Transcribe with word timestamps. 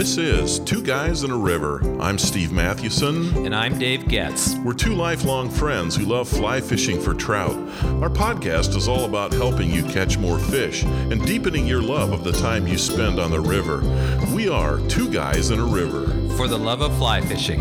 This 0.00 0.16
is 0.16 0.60
Two 0.60 0.82
Guys 0.82 1.24
and 1.24 1.30
a 1.30 1.36
River. 1.36 1.82
I'm 2.00 2.16
Steve 2.16 2.52
Mathewson. 2.52 3.44
And 3.44 3.54
I'm 3.54 3.78
Dave 3.78 4.08
Getz. 4.08 4.54
We're 4.64 4.72
two 4.72 4.94
lifelong 4.94 5.50
friends 5.50 5.94
who 5.94 6.06
love 6.06 6.26
fly 6.26 6.62
fishing 6.62 6.98
for 6.98 7.12
trout. 7.12 7.54
Our 8.00 8.08
podcast 8.08 8.74
is 8.76 8.88
all 8.88 9.04
about 9.04 9.34
helping 9.34 9.68
you 9.70 9.82
catch 9.82 10.16
more 10.16 10.38
fish 10.38 10.84
and 10.84 11.22
deepening 11.26 11.66
your 11.66 11.82
love 11.82 12.12
of 12.12 12.24
the 12.24 12.32
time 12.32 12.66
you 12.66 12.78
spend 12.78 13.20
on 13.20 13.30
the 13.30 13.40
river. 13.40 13.82
We 14.34 14.48
are 14.48 14.78
Two 14.88 15.12
Guys 15.12 15.50
and 15.50 15.60
a 15.60 15.64
River. 15.64 16.06
For 16.34 16.48
the 16.48 16.58
love 16.58 16.80
of 16.80 16.96
fly 16.96 17.20
fishing. 17.20 17.60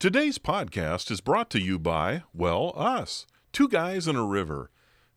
Today's 0.00 0.38
podcast 0.38 1.12
is 1.12 1.20
brought 1.20 1.48
to 1.50 1.60
you 1.60 1.78
by, 1.78 2.24
well, 2.34 2.72
us, 2.74 3.28
Two 3.52 3.68
Guys 3.68 4.08
and 4.08 4.18
a 4.18 4.24
River. 4.24 4.68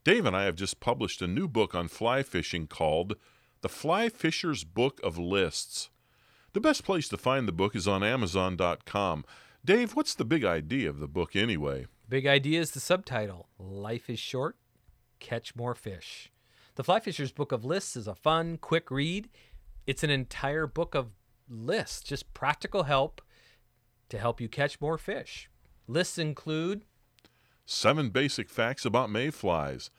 Dave 0.04 0.26
and 0.26 0.36
I 0.36 0.44
have 0.44 0.54
just 0.54 0.80
published 0.80 1.22
a 1.22 1.26
new 1.26 1.48
book 1.48 1.74
on 1.74 1.88
fly 1.88 2.22
fishing 2.22 2.66
called 2.66 3.16
The 3.62 3.70
Fly 3.70 4.10
Fisher's 4.10 4.62
Book 4.62 5.00
of 5.02 5.16
Lists. 5.16 5.88
The 6.52 6.60
best 6.60 6.84
place 6.84 7.08
to 7.08 7.16
find 7.16 7.48
the 7.48 7.52
book 7.52 7.74
is 7.74 7.88
on 7.88 8.02
Amazon.com. 8.02 9.24
Dave, 9.64 9.96
what's 9.96 10.14
the 10.14 10.26
big 10.26 10.44
idea 10.44 10.90
of 10.90 11.00
the 11.00 11.08
book 11.08 11.34
anyway? 11.34 11.86
Big 12.06 12.26
idea 12.26 12.60
is 12.60 12.72
the 12.72 12.80
subtitle 12.80 13.48
Life 13.58 14.10
is 14.10 14.18
Short, 14.18 14.56
Catch 15.20 15.56
More 15.56 15.74
Fish. 15.74 16.30
The 16.74 16.84
Fly 16.84 17.00
Fisher's 17.00 17.32
Book 17.32 17.50
of 17.50 17.64
Lists 17.64 17.96
is 17.96 18.06
a 18.06 18.14
fun, 18.14 18.58
quick 18.58 18.90
read. 18.90 19.30
It's 19.86 20.04
an 20.04 20.10
entire 20.10 20.66
book 20.66 20.94
of 20.94 21.12
lists, 21.48 22.02
just 22.02 22.34
practical 22.34 22.82
help 22.82 23.22
to 24.10 24.18
help 24.18 24.38
you 24.38 24.50
catch 24.50 24.82
more 24.82 24.98
fish. 24.98 25.48
Lists 25.88 26.18
include 26.18 26.84
seven 27.66 28.10
basic 28.10 28.50
facts 28.50 28.84
about 28.84 29.10
mayflies, 29.10 29.90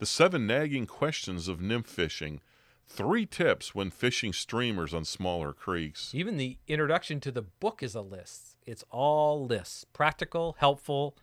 the 0.00 0.06
seven 0.06 0.46
nagging 0.46 0.86
questions 0.86 1.46
of 1.46 1.60
nymph 1.60 1.86
fishing, 1.86 2.40
three 2.88 3.26
tips 3.26 3.74
when 3.74 3.90
fishing 3.90 4.32
streamers 4.32 4.94
on 4.94 5.04
smaller 5.04 5.52
creeks. 5.52 6.10
Even 6.14 6.38
the 6.38 6.56
introduction 6.66 7.20
to 7.20 7.30
the 7.30 7.42
book 7.42 7.82
is 7.82 7.94
a 7.94 8.00
list. 8.00 8.56
It's 8.64 8.82
all 8.90 9.44
lists, 9.44 9.84
practical, 9.92 10.56
helpful, 10.58 11.18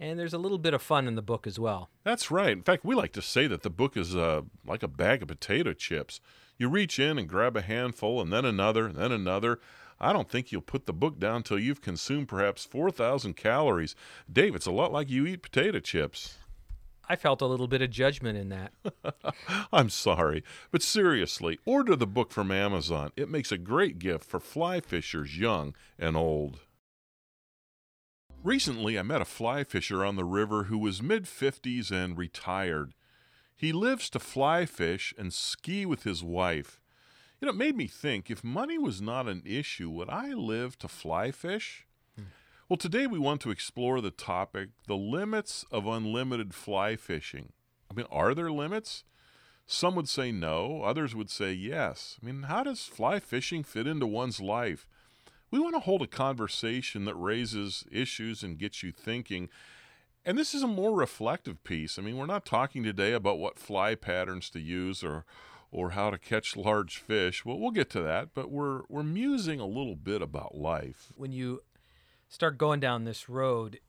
and 0.00 0.18
there's 0.18 0.34
a 0.34 0.38
little 0.38 0.58
bit 0.58 0.74
of 0.74 0.82
fun 0.82 1.06
in 1.06 1.14
the 1.14 1.22
book 1.22 1.46
as 1.46 1.60
well. 1.60 1.90
That's 2.02 2.28
right. 2.28 2.50
In 2.50 2.62
fact, 2.64 2.84
we 2.84 2.96
like 2.96 3.12
to 3.12 3.22
say 3.22 3.46
that 3.46 3.62
the 3.62 3.70
book 3.70 3.96
is 3.96 4.16
uh, 4.16 4.42
like 4.66 4.82
a 4.82 4.88
bag 4.88 5.22
of 5.22 5.28
potato 5.28 5.72
chips. 5.72 6.20
You 6.56 6.68
reach 6.68 6.98
in 6.98 7.18
and 7.18 7.28
grab 7.28 7.56
a 7.56 7.62
handful, 7.62 8.20
and 8.20 8.32
then 8.32 8.44
another, 8.44 8.86
and 8.86 8.96
then 8.96 9.12
another. 9.12 9.60
I 10.00 10.12
don't 10.12 10.28
think 10.28 10.50
you'll 10.50 10.62
put 10.62 10.86
the 10.86 10.92
book 10.92 11.20
down 11.20 11.44
till 11.44 11.58
you've 11.58 11.80
consumed 11.80 12.26
perhaps 12.26 12.64
4,000 12.64 13.36
calories. 13.36 13.94
Dave, 14.32 14.56
it's 14.56 14.66
a 14.66 14.72
lot 14.72 14.92
like 14.92 15.08
you 15.08 15.24
eat 15.24 15.42
potato 15.42 15.78
chips. 15.78 16.36
I 17.08 17.16
felt 17.16 17.40
a 17.40 17.46
little 17.46 17.68
bit 17.68 17.80
of 17.80 17.90
judgment 17.90 18.36
in 18.36 18.50
that. 18.50 18.72
I'm 19.72 19.88
sorry, 19.88 20.44
but 20.70 20.82
seriously, 20.82 21.58
order 21.64 21.96
the 21.96 22.06
book 22.06 22.30
from 22.30 22.50
Amazon. 22.50 23.12
It 23.16 23.30
makes 23.30 23.50
a 23.50 23.58
great 23.58 23.98
gift 23.98 24.24
for 24.24 24.40
fly 24.40 24.80
fishers 24.80 25.38
young 25.38 25.74
and 25.98 26.16
old. 26.16 26.60
Recently, 28.44 28.98
I 28.98 29.02
met 29.02 29.22
a 29.22 29.24
fly 29.26 29.64
fisher 29.64 30.04
on 30.04 30.16
the 30.16 30.24
river 30.24 30.64
who 30.64 30.78
was 30.78 31.02
mid 31.02 31.24
50s 31.24 31.90
and 31.90 32.16
retired. 32.16 32.94
He 33.56 33.72
lives 33.72 34.08
to 34.10 34.20
fly 34.20 34.66
fish 34.66 35.12
and 35.18 35.32
ski 35.32 35.84
with 35.84 36.04
his 36.04 36.22
wife. 36.22 36.80
You 37.40 37.46
know, 37.46 37.52
it 37.52 37.56
made 37.56 37.76
me 37.76 37.88
think 37.88 38.30
if 38.30 38.44
money 38.44 38.78
was 38.78 39.00
not 39.00 39.28
an 39.28 39.42
issue, 39.44 39.90
would 39.90 40.10
I 40.10 40.28
live 40.28 40.78
to 40.78 40.88
fly 40.88 41.32
fish? 41.32 41.87
Well, 42.68 42.76
today 42.76 43.06
we 43.06 43.18
want 43.18 43.40
to 43.40 43.50
explore 43.50 44.02
the 44.02 44.10
topic 44.10 44.68
the 44.86 44.94
limits 44.94 45.64
of 45.70 45.86
unlimited 45.86 46.52
fly 46.54 46.96
fishing. 46.96 47.54
I 47.90 47.94
mean, 47.94 48.04
are 48.10 48.34
there 48.34 48.52
limits? 48.52 49.04
Some 49.66 49.94
would 49.94 50.06
say 50.06 50.32
no, 50.32 50.82
others 50.82 51.14
would 51.14 51.30
say 51.30 51.52
yes. 51.52 52.18
I 52.22 52.26
mean, 52.26 52.42
how 52.42 52.64
does 52.64 52.84
fly 52.84 53.20
fishing 53.20 53.64
fit 53.64 53.86
into 53.86 54.06
one's 54.06 54.38
life? 54.38 54.86
We 55.50 55.58
want 55.58 55.76
to 55.76 55.80
hold 55.80 56.02
a 56.02 56.06
conversation 56.06 57.06
that 57.06 57.14
raises 57.14 57.84
issues 57.90 58.42
and 58.42 58.58
gets 58.58 58.82
you 58.82 58.92
thinking. 58.92 59.48
And 60.26 60.36
this 60.36 60.52
is 60.52 60.62
a 60.62 60.66
more 60.66 60.94
reflective 60.94 61.64
piece. 61.64 61.98
I 61.98 62.02
mean, 62.02 62.18
we're 62.18 62.26
not 62.26 62.44
talking 62.44 62.82
today 62.82 63.14
about 63.14 63.38
what 63.38 63.58
fly 63.58 63.94
patterns 63.94 64.50
to 64.50 64.60
use 64.60 65.02
or 65.02 65.24
or 65.70 65.90
how 65.90 66.10
to 66.10 66.18
catch 66.18 66.56
large 66.56 66.98
fish. 66.98 67.44
Well, 67.44 67.58
we'll 67.58 67.70
get 67.70 67.90
to 67.90 68.02
that, 68.02 68.34
but 68.34 68.50
we're 68.50 68.82
we're 68.90 69.02
musing 69.02 69.58
a 69.58 69.66
little 69.66 69.96
bit 69.96 70.20
about 70.20 70.54
life. 70.54 71.12
When 71.16 71.32
you 71.32 71.62
start 72.28 72.58
going 72.58 72.80
down 72.80 73.04
this 73.04 73.28
road, 73.28 73.80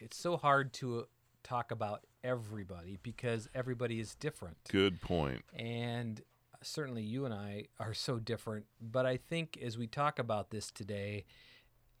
it's 0.00 0.16
so 0.16 0.36
hard 0.36 0.72
to 0.74 1.06
talk 1.42 1.70
about 1.70 2.04
everybody 2.22 2.98
because 3.02 3.48
everybody 3.54 4.00
is 4.00 4.14
different. 4.14 4.56
Good 4.70 5.00
point. 5.00 5.42
And 5.54 6.20
certainly 6.62 7.02
you 7.02 7.24
and 7.24 7.34
I 7.34 7.66
are 7.78 7.94
so 7.94 8.18
different, 8.18 8.66
but 8.80 9.06
I 9.06 9.16
think 9.16 9.58
as 9.62 9.76
we 9.76 9.86
talk 9.86 10.18
about 10.18 10.50
this 10.50 10.70
today, 10.70 11.24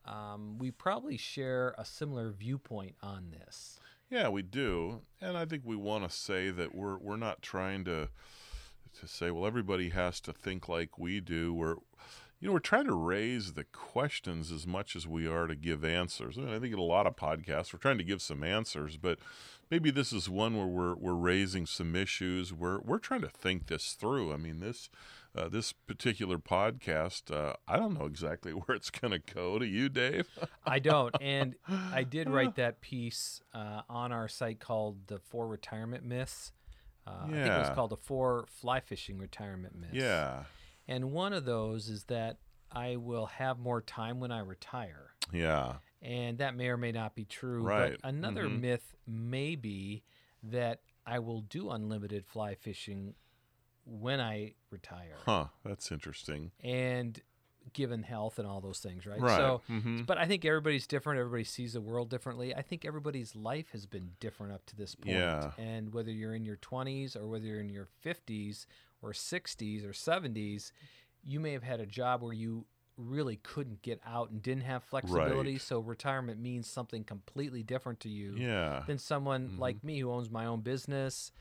um, 0.06 0.58
we 0.58 0.70
probably 0.70 1.16
share 1.16 1.74
a 1.78 1.84
similar 1.84 2.30
viewpoint 2.30 2.94
on 3.02 3.30
this. 3.30 3.78
Yeah, 4.10 4.28
we 4.28 4.42
do, 4.42 5.00
and 5.20 5.36
I 5.36 5.46
think 5.46 5.62
we 5.64 5.76
want 5.76 6.08
to 6.08 6.14
say 6.14 6.50
that 6.50 6.74
we're 6.74 6.98
we're 6.98 7.16
not 7.16 7.40
trying 7.40 7.84
to 7.86 8.10
to 9.00 9.08
say, 9.08 9.30
well, 9.30 9.46
everybody 9.46 9.90
has 9.90 10.20
to 10.20 10.32
think 10.32 10.68
like 10.68 10.98
we 10.98 11.20
do. 11.20 11.52
We're, 11.52 11.76
you 12.44 12.50
know, 12.50 12.52
we're 12.52 12.58
trying 12.58 12.84
to 12.84 12.94
raise 12.94 13.54
the 13.54 13.64
questions 13.64 14.52
as 14.52 14.66
much 14.66 14.94
as 14.94 15.06
we 15.06 15.26
are 15.26 15.46
to 15.46 15.54
give 15.54 15.82
answers. 15.82 16.36
I, 16.36 16.56
I 16.56 16.58
think 16.58 16.74
in 16.74 16.78
a 16.78 16.82
lot 16.82 17.06
of 17.06 17.16
podcasts, 17.16 17.72
we're 17.72 17.78
trying 17.78 17.96
to 17.96 18.04
give 18.04 18.20
some 18.20 18.44
answers, 18.44 18.98
but 18.98 19.18
maybe 19.70 19.90
this 19.90 20.12
is 20.12 20.28
one 20.28 20.54
where 20.54 20.66
we're 20.66 20.94
we're 20.94 21.14
raising 21.14 21.64
some 21.64 21.96
issues. 21.96 22.52
We're 22.52 22.80
we're 22.80 22.98
trying 22.98 23.22
to 23.22 23.30
think 23.30 23.68
this 23.68 23.92
through. 23.92 24.30
I 24.30 24.36
mean, 24.36 24.60
this 24.60 24.90
uh, 25.34 25.48
this 25.48 25.72
particular 25.72 26.36
podcast, 26.36 27.34
uh, 27.34 27.54
I 27.66 27.78
don't 27.78 27.98
know 27.98 28.04
exactly 28.04 28.52
where 28.52 28.76
it's 28.76 28.90
going 28.90 29.12
to 29.12 29.34
go. 29.34 29.58
To 29.58 29.64
you, 29.64 29.88
Dave? 29.88 30.28
I 30.66 30.80
don't. 30.80 31.16
And 31.22 31.54
I 31.66 32.02
did 32.02 32.28
write 32.28 32.54
that 32.56 32.82
piece 32.82 33.40
uh, 33.54 33.80
on 33.88 34.12
our 34.12 34.28
site 34.28 34.60
called 34.60 35.06
"The 35.06 35.18
Four 35.18 35.48
Retirement 35.48 36.04
Myths." 36.04 36.52
Uh, 37.06 37.12
yeah. 37.12 37.24
I 37.24 37.30
think 37.30 37.54
it 37.54 37.58
was 37.58 37.74
called 37.74 37.90
the 37.90 37.96
Four 37.96 38.44
Fly 38.50 38.80
Fishing 38.80 39.16
Retirement 39.16 39.80
Myths. 39.80 39.94
Yeah. 39.94 40.42
And 40.88 41.12
one 41.12 41.32
of 41.32 41.44
those 41.44 41.88
is 41.88 42.04
that 42.04 42.38
I 42.70 42.96
will 42.96 43.26
have 43.26 43.58
more 43.58 43.80
time 43.80 44.20
when 44.20 44.32
I 44.32 44.40
retire. 44.40 45.14
Yeah. 45.32 45.74
And 46.02 46.38
that 46.38 46.54
may 46.56 46.68
or 46.68 46.76
may 46.76 46.92
not 46.92 47.14
be 47.14 47.24
true. 47.24 47.62
Right. 47.62 47.96
But 48.00 48.08
another 48.08 48.44
mm-hmm. 48.44 48.60
myth 48.60 48.94
may 49.06 49.56
be 49.56 50.02
that 50.42 50.80
I 51.06 51.20
will 51.20 51.40
do 51.40 51.70
unlimited 51.70 52.26
fly 52.26 52.54
fishing 52.54 53.14
when 53.86 54.20
I 54.20 54.54
retire. 54.70 55.16
Huh. 55.24 55.46
That's 55.64 55.90
interesting. 55.92 56.50
And 56.62 57.20
given 57.72 58.02
health 58.02 58.38
and 58.38 58.46
all 58.46 58.60
those 58.60 58.78
things, 58.78 59.06
right? 59.06 59.20
Right. 59.20 59.36
So, 59.36 59.62
mm-hmm. 59.70 60.02
but 60.02 60.18
I 60.18 60.26
think 60.26 60.44
everybody's 60.44 60.86
different. 60.86 61.18
Everybody 61.18 61.44
sees 61.44 61.72
the 61.72 61.80
world 61.80 62.10
differently. 62.10 62.54
I 62.54 62.62
think 62.62 62.84
everybody's 62.84 63.34
life 63.34 63.70
has 63.72 63.86
been 63.86 64.10
different 64.20 64.52
up 64.52 64.66
to 64.66 64.76
this 64.76 64.94
point. 64.94 65.16
Yeah. 65.16 65.52
And 65.58 65.92
whether 65.92 66.10
you're 66.10 66.34
in 66.34 66.44
your 66.44 66.56
20s 66.56 67.16
or 67.16 67.26
whether 67.26 67.46
you're 67.46 67.60
in 67.60 67.70
your 67.70 67.88
50s 68.04 68.66
or 69.04 69.12
60s 69.12 69.84
or 69.84 69.90
70s, 69.90 70.72
you 71.22 71.40
may 71.40 71.52
have 71.52 71.62
had 71.62 71.80
a 71.80 71.86
job 71.86 72.22
where 72.22 72.32
you 72.32 72.66
really 72.96 73.36
couldn't 73.36 73.82
get 73.82 74.00
out 74.06 74.30
and 74.30 74.40
didn't 74.40 74.62
have 74.62 74.84
flexibility. 74.84 75.52
Right. 75.52 75.60
So 75.60 75.80
retirement 75.80 76.40
means 76.40 76.68
something 76.68 77.04
completely 77.04 77.62
different 77.62 78.00
to 78.00 78.08
you 78.08 78.36
yeah. 78.36 78.84
than 78.86 78.98
someone 78.98 79.48
mm-hmm. 79.48 79.60
like 79.60 79.82
me 79.82 79.98
who 79.98 80.10
owns 80.10 80.30
my 80.30 80.46
own 80.46 80.60
business 80.60 81.32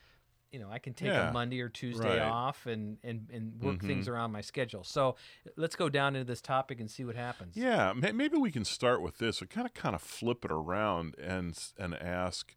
you 0.53 0.59
know, 0.59 0.69
I 0.72 0.78
can 0.78 0.94
take 0.94 1.09
yeah. 1.09 1.29
a 1.29 1.34
Monday 1.34 1.59
or 1.62 1.68
Tuesday 1.68 2.19
right. 2.19 2.22
off 2.22 2.68
and, 2.68 2.97
and, 3.03 3.28
and 3.34 3.59
work 3.59 3.78
mm-hmm. 3.78 3.88
things 3.88 4.07
around 4.07 4.31
my 4.31 4.41
schedule. 4.41 4.84
So 4.84 5.16
let's 5.57 5.75
go 5.75 5.90
down 5.90 6.16
into 6.16 6.25
this 6.25 6.41
topic 6.41 6.79
and 6.79 6.90
see 6.90 7.03
what 7.03 7.16
happens. 7.16 7.57
Yeah, 7.57 7.91
maybe 7.94 8.38
we 8.38 8.52
can 8.52 8.63
start 8.63 9.02
with 9.02 9.18
this. 9.18 9.41
We 9.41 9.47
kind 9.47 9.66
of 9.66 9.73
kind 9.73 9.96
of 9.96 10.02
flip 10.02 10.46
it 10.46 10.52
around 10.52 11.16
and 11.19 11.57
and 11.79 11.96
ask, 11.96 12.56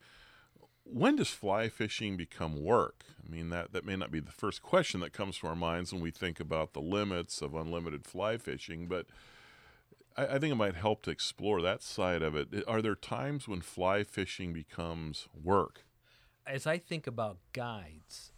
when 0.91 1.17
does 1.17 1.31
fly 1.31 1.69
fishing 1.69 2.16
become 2.16 2.63
work? 2.63 3.05
I 3.25 3.31
mean, 3.31 3.51
that, 3.51 3.72
that 3.72 3.84
may 3.84 3.97
not 3.97 4.10
be 4.10 4.21
the 4.21 4.33
first 4.33 4.63
question 4.63 5.01
that 5.01 5.13
comes 5.13 5.39
to 5.39 5.47
our 5.49 5.57
minds 5.57 5.93
when 5.93 6.03
we 6.03 6.10
think 6.10 6.41
about 6.41 6.72
the 6.72 6.81
limits 6.81 7.43
of 7.43 7.55
unlimited 7.55 8.07
fly 8.07 8.39
fishing, 8.39 8.87
but 8.87 9.07
I, 10.16 10.27
I 10.27 10.39
think 10.39 10.53
it 10.53 10.57
might 10.57 10.77
help 10.77 11.03
to 11.03 11.10
explore 11.10 11.60
that 11.63 11.83
side 11.83 12.22
of 12.22 12.37
it. 12.37 12.49
Are 12.69 12.81
there 12.81 12.95
times 12.95 13.49
when 13.49 13.60
fly 13.60 14.05
fishing 14.05 14.53
becomes 14.53 15.28
work? 15.43 15.87
as 16.47 16.66
I 16.66 16.78
think 16.78 17.07
about 17.07 17.39
guides, 17.53 18.33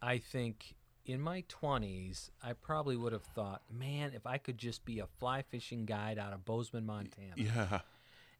I 0.00 0.18
think 0.18 0.74
in 1.04 1.20
my 1.20 1.42
20s, 1.48 2.30
I 2.42 2.52
probably 2.52 2.96
would 2.96 3.12
have 3.12 3.24
thought, 3.24 3.62
man, 3.70 4.12
if 4.14 4.26
I 4.26 4.38
could 4.38 4.58
just 4.58 4.84
be 4.84 5.00
a 5.00 5.06
fly 5.06 5.42
fishing 5.42 5.84
guide 5.84 6.18
out 6.18 6.32
of 6.32 6.44
Bozeman, 6.44 6.86
Montana. 6.86 7.34
Yeah. 7.36 7.80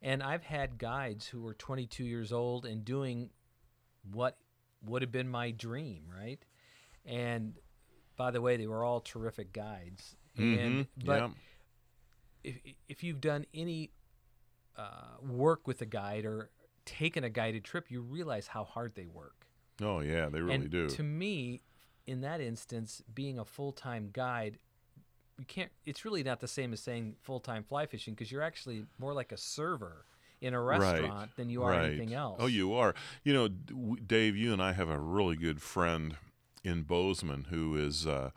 And 0.00 0.22
I've 0.22 0.44
had 0.44 0.78
guides 0.78 1.26
who 1.26 1.42
were 1.42 1.54
22 1.54 2.04
years 2.04 2.32
old 2.32 2.64
and 2.64 2.84
doing 2.84 3.30
what 4.12 4.38
would 4.84 5.02
have 5.02 5.10
been 5.10 5.28
my 5.28 5.50
dream, 5.50 6.04
right? 6.14 6.38
And 7.04 7.54
by 8.16 8.30
the 8.30 8.40
way, 8.40 8.56
they 8.56 8.66
were 8.66 8.84
all 8.84 9.00
terrific 9.00 9.52
guides. 9.52 10.16
Mm-hmm. 10.38 10.58
And 10.58 10.86
but 11.04 11.20
yeah. 11.20 11.28
if 12.44 12.56
if 12.88 13.02
you've 13.02 13.20
done 13.20 13.46
any 13.52 13.90
uh, 14.76 15.16
work 15.22 15.66
with 15.66 15.82
a 15.82 15.86
guide 15.86 16.24
or 16.24 16.50
taken 16.84 17.24
a 17.24 17.30
guided 17.30 17.64
trip, 17.64 17.90
you 17.90 18.00
realize 18.00 18.46
how 18.46 18.64
hard 18.64 18.94
they 18.94 19.06
work. 19.06 19.46
Oh 19.82 20.00
yeah, 20.00 20.28
they 20.28 20.40
really 20.40 20.54
and 20.54 20.70
do. 20.70 20.88
To 20.88 21.02
me, 21.02 21.62
in 22.06 22.20
that 22.22 22.40
instance, 22.40 23.02
being 23.12 23.38
a 23.38 23.44
full 23.44 23.72
time 23.72 24.10
guide, 24.12 24.58
you 25.38 25.44
can't. 25.46 25.70
It's 25.86 26.04
really 26.04 26.22
not 26.22 26.40
the 26.40 26.48
same 26.48 26.72
as 26.72 26.80
saying 26.80 27.16
full 27.22 27.40
time 27.40 27.62
fly 27.62 27.86
fishing 27.86 28.14
because 28.14 28.30
you're 28.30 28.42
actually 28.42 28.84
more 28.98 29.14
like 29.14 29.32
a 29.32 29.36
server 29.36 30.04
in 30.40 30.54
a 30.54 30.60
restaurant 30.60 31.30
than 31.36 31.48
you 31.48 31.62
are 31.62 31.70
right. 31.70 31.86
anything 31.86 32.14
else. 32.14 32.38
Oh, 32.40 32.46
you 32.46 32.74
are. 32.74 32.94
You 33.24 33.32
know, 33.32 33.48
Dave, 33.48 34.36
you 34.36 34.52
and 34.52 34.62
I 34.62 34.72
have 34.72 34.88
a 34.88 34.98
really 34.98 35.36
good 35.36 35.60
friend 35.62 36.16
in 36.64 36.82
Bozeman 36.82 37.46
who 37.50 37.76
is 37.76 38.06
uh, 38.06 38.30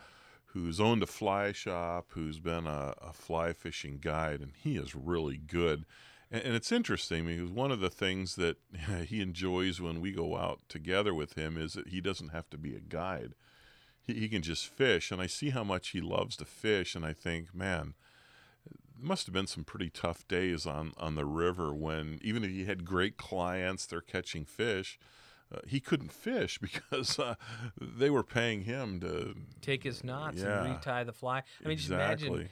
who's 0.46 0.80
owned 0.80 1.04
a 1.04 1.08
fly 1.08 1.52
shop, 1.52 2.08
who's 2.10 2.40
been 2.40 2.68
a, 2.68 2.94
a 3.02 3.14
fly 3.14 3.54
fishing 3.54 4.00
guide, 4.02 4.42
and 4.42 4.54
he 4.56 4.78
is 4.78 4.96
really 4.96 5.38
good. 5.38 5.86
And, 6.32 6.44
and 6.44 6.56
it's 6.56 6.72
interesting 6.72 7.26
because 7.26 7.52
one 7.52 7.72
of 7.72 7.80
the 7.80 7.90
things 7.90 8.36
that 8.36 8.58
he 9.08 9.22
enjoys 9.22 9.82
when 9.82 10.02
we 10.02 10.12
go 10.12 10.38
out 10.38 10.62
together 10.70 11.14
with 11.14 11.34
him 11.34 11.58
is 11.58 11.74
that 11.74 11.90
he 11.90 12.02
doesn't 12.02 12.30
have 12.30 12.50
to 12.52 12.58
be 12.58 12.76
a 12.76 12.80
guide. 12.80 13.34
He, 14.02 14.14
he 14.14 14.30
can 14.30 14.42
just 14.42 14.68
fish, 14.68 15.12
and 15.12 15.22
I 15.22 15.28
see 15.28 15.50
how 15.52 15.64
much 15.64 15.90
he 15.90 16.02
loves 16.02 16.36
to 16.38 16.46
fish, 16.46 16.96
and 16.96 17.06
I 17.06 17.14
think, 17.14 17.54
man, 17.54 17.94
must 19.00 19.26
have 19.26 19.34
been 19.34 19.48
some 19.48 19.64
pretty 19.64 19.90
tough 19.90 20.28
days 20.28 20.66
on 20.66 20.94
on 20.98 21.16
the 21.16 21.26
river 21.26 21.74
when 21.74 22.20
even 22.22 22.44
if 22.44 22.52
he 22.52 22.66
had 22.66 22.86
great 22.86 23.18
clients, 23.18 23.86
they're 23.86 24.02
catching 24.02 24.46
fish. 24.46 25.00
Uh, 25.54 25.60
he 25.68 25.80
couldn't 25.80 26.12
fish 26.14 26.58
because 26.62 27.20
uh, 27.20 27.36
they 27.80 28.10
were 28.10 28.24
paying 28.24 28.62
him 28.62 29.00
to 29.02 29.36
Take 29.62 29.84
his 29.84 30.04
knots 30.04 30.42
Yeah. 30.42 30.64
and 30.64 30.64
retie 30.64 31.04
the 31.04 31.14
fly. 31.14 31.44
I 31.64 31.68
mean, 31.68 31.78
just 31.78 31.90
imagine 31.92 32.50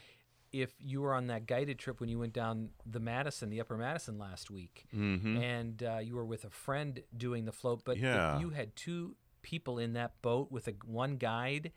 if 0.52 0.74
you 0.80 1.02
were 1.02 1.14
on 1.14 1.28
that 1.28 1.46
guided 1.46 1.78
trip 1.78 2.00
when 2.00 2.10
you 2.10 2.20
went 2.20 2.34
down 2.34 2.70
the 2.86 3.00
Madison, 3.00 3.50
the 3.50 3.62
Upper 3.62 3.78
Madison 3.78 4.18
last 4.18 4.50
week, 4.50 4.86
hmm 4.92 5.38
and 5.38 5.84
uh, 5.84 6.00
you 6.00 6.16
were 6.16 6.26
with 6.26 6.44
a 6.44 6.50
friend 6.50 7.02
doing 7.16 7.46
the 7.46 7.52
float. 7.52 7.82
But 7.86 7.98
Yeah. 7.98 8.40
you 8.40 8.50
had 8.50 8.76
two 8.76 9.16
people 9.42 9.80
in 9.80 9.94
that 9.94 10.22
boat 10.22 10.52
with 10.52 10.68
a 10.68 10.74
one 10.86 11.18
guide, 11.18 11.72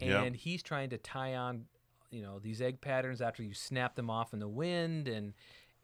Yep. 0.00 0.24
and 0.26 0.36
he's 0.36 0.62
trying 0.62 0.90
to 0.90 0.98
tie 0.98 1.34
on, 1.34 1.64
you 2.10 2.22
know, 2.22 2.38
these 2.38 2.60
egg 2.62 2.80
patterns 2.80 3.20
after 3.20 3.42
you 3.42 3.52
snap 3.54 3.94
them 3.96 4.10
off 4.10 4.32
in 4.32 4.38
the 4.40 4.48
wind, 4.48 5.08
and 5.08 5.34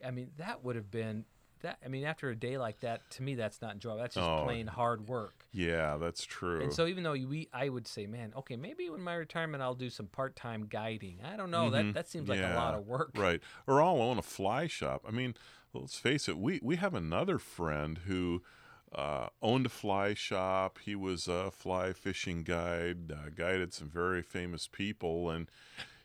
I 0.03 0.11
mean 0.11 0.31
that 0.37 0.63
would 0.63 0.75
have 0.75 0.89
been 0.91 1.25
that. 1.61 1.79
I 1.83 1.87
mean, 1.87 2.03
after 2.03 2.29
a 2.29 2.35
day 2.35 2.57
like 2.57 2.81
that, 2.81 3.09
to 3.11 3.23
me, 3.23 3.35
that's 3.35 3.61
not 3.61 3.73
enjoyable. 3.73 4.01
That's 4.01 4.15
just 4.15 4.27
Oh. 4.27 4.43
plain 4.43 4.67
hard 4.67 5.07
work. 5.07 5.45
Yeah, 5.51 5.97
that's 5.97 6.23
true. 6.23 6.61
And 6.61 6.71
so 6.71 6.85
even 6.85 7.03
though 7.03 7.13
we, 7.13 7.47
I 7.53 7.69
would 7.69 7.87
say, 7.87 8.05
man, 8.07 8.33
okay, 8.37 8.55
maybe 8.55 8.85
in 8.85 9.01
my 9.01 9.15
retirement 9.15 9.63
I'll 9.63 9.73
do 9.73 9.89
some 9.89 10.07
part-time 10.07 10.67
guiding. 10.67 11.19
I 11.23 11.35
don't 11.37 11.49
know. 11.51 11.69
Mhm. 11.69 11.71
That 11.71 11.93
that 11.93 12.07
seems 12.09 12.29
like 12.29 12.39
a 12.39 12.53
lot 12.55 12.73
of 12.75 12.85
work. 12.85 13.11
right? 13.15 13.41
Or 13.67 13.81
I'll 13.81 14.01
own 14.01 14.17
a 14.17 14.21
fly 14.21 14.67
shop. 14.67 15.03
I 15.07 15.11
mean, 15.11 15.33
let's 15.73 15.97
face 15.97 16.27
it. 16.29 16.37
We 16.37 16.59
we 16.61 16.75
have 16.77 16.93
another 16.93 17.37
friend 17.39 17.99
who 17.99 18.43
uh, 18.93 19.27
owned 19.41 19.65
a 19.65 19.69
fly 19.69 20.13
shop. 20.13 20.79
He 20.83 20.95
was 20.95 21.27
a 21.27 21.51
fly 21.51 21.93
fishing 21.93 22.43
guide, 22.43 23.11
uh, 23.11 23.29
guided 23.35 23.73
some 23.73 23.89
very 23.89 24.21
famous 24.21 24.67
people, 24.67 25.29
and 25.29 25.49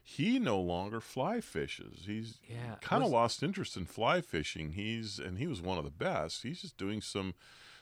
he 0.02 0.38
no 0.38 0.58
longer 0.60 1.00
fly 1.00 1.40
fishes. 1.40 2.02
He's 2.06 2.38
Yeah, 2.48 2.76
kind 2.80 3.04
of 3.04 3.10
lost 3.10 3.42
interest 3.42 3.76
in 3.76 3.84
fly 3.86 4.20
fishing. 4.20 4.72
He's 4.72 5.18
and 5.18 5.38
he 5.38 5.46
was 5.46 5.60
one 5.62 5.78
of 5.78 5.84
the 5.84 5.90
best. 5.90 6.42
He's 6.42 6.62
just 6.62 6.76
doing 6.76 7.00
some 7.00 7.34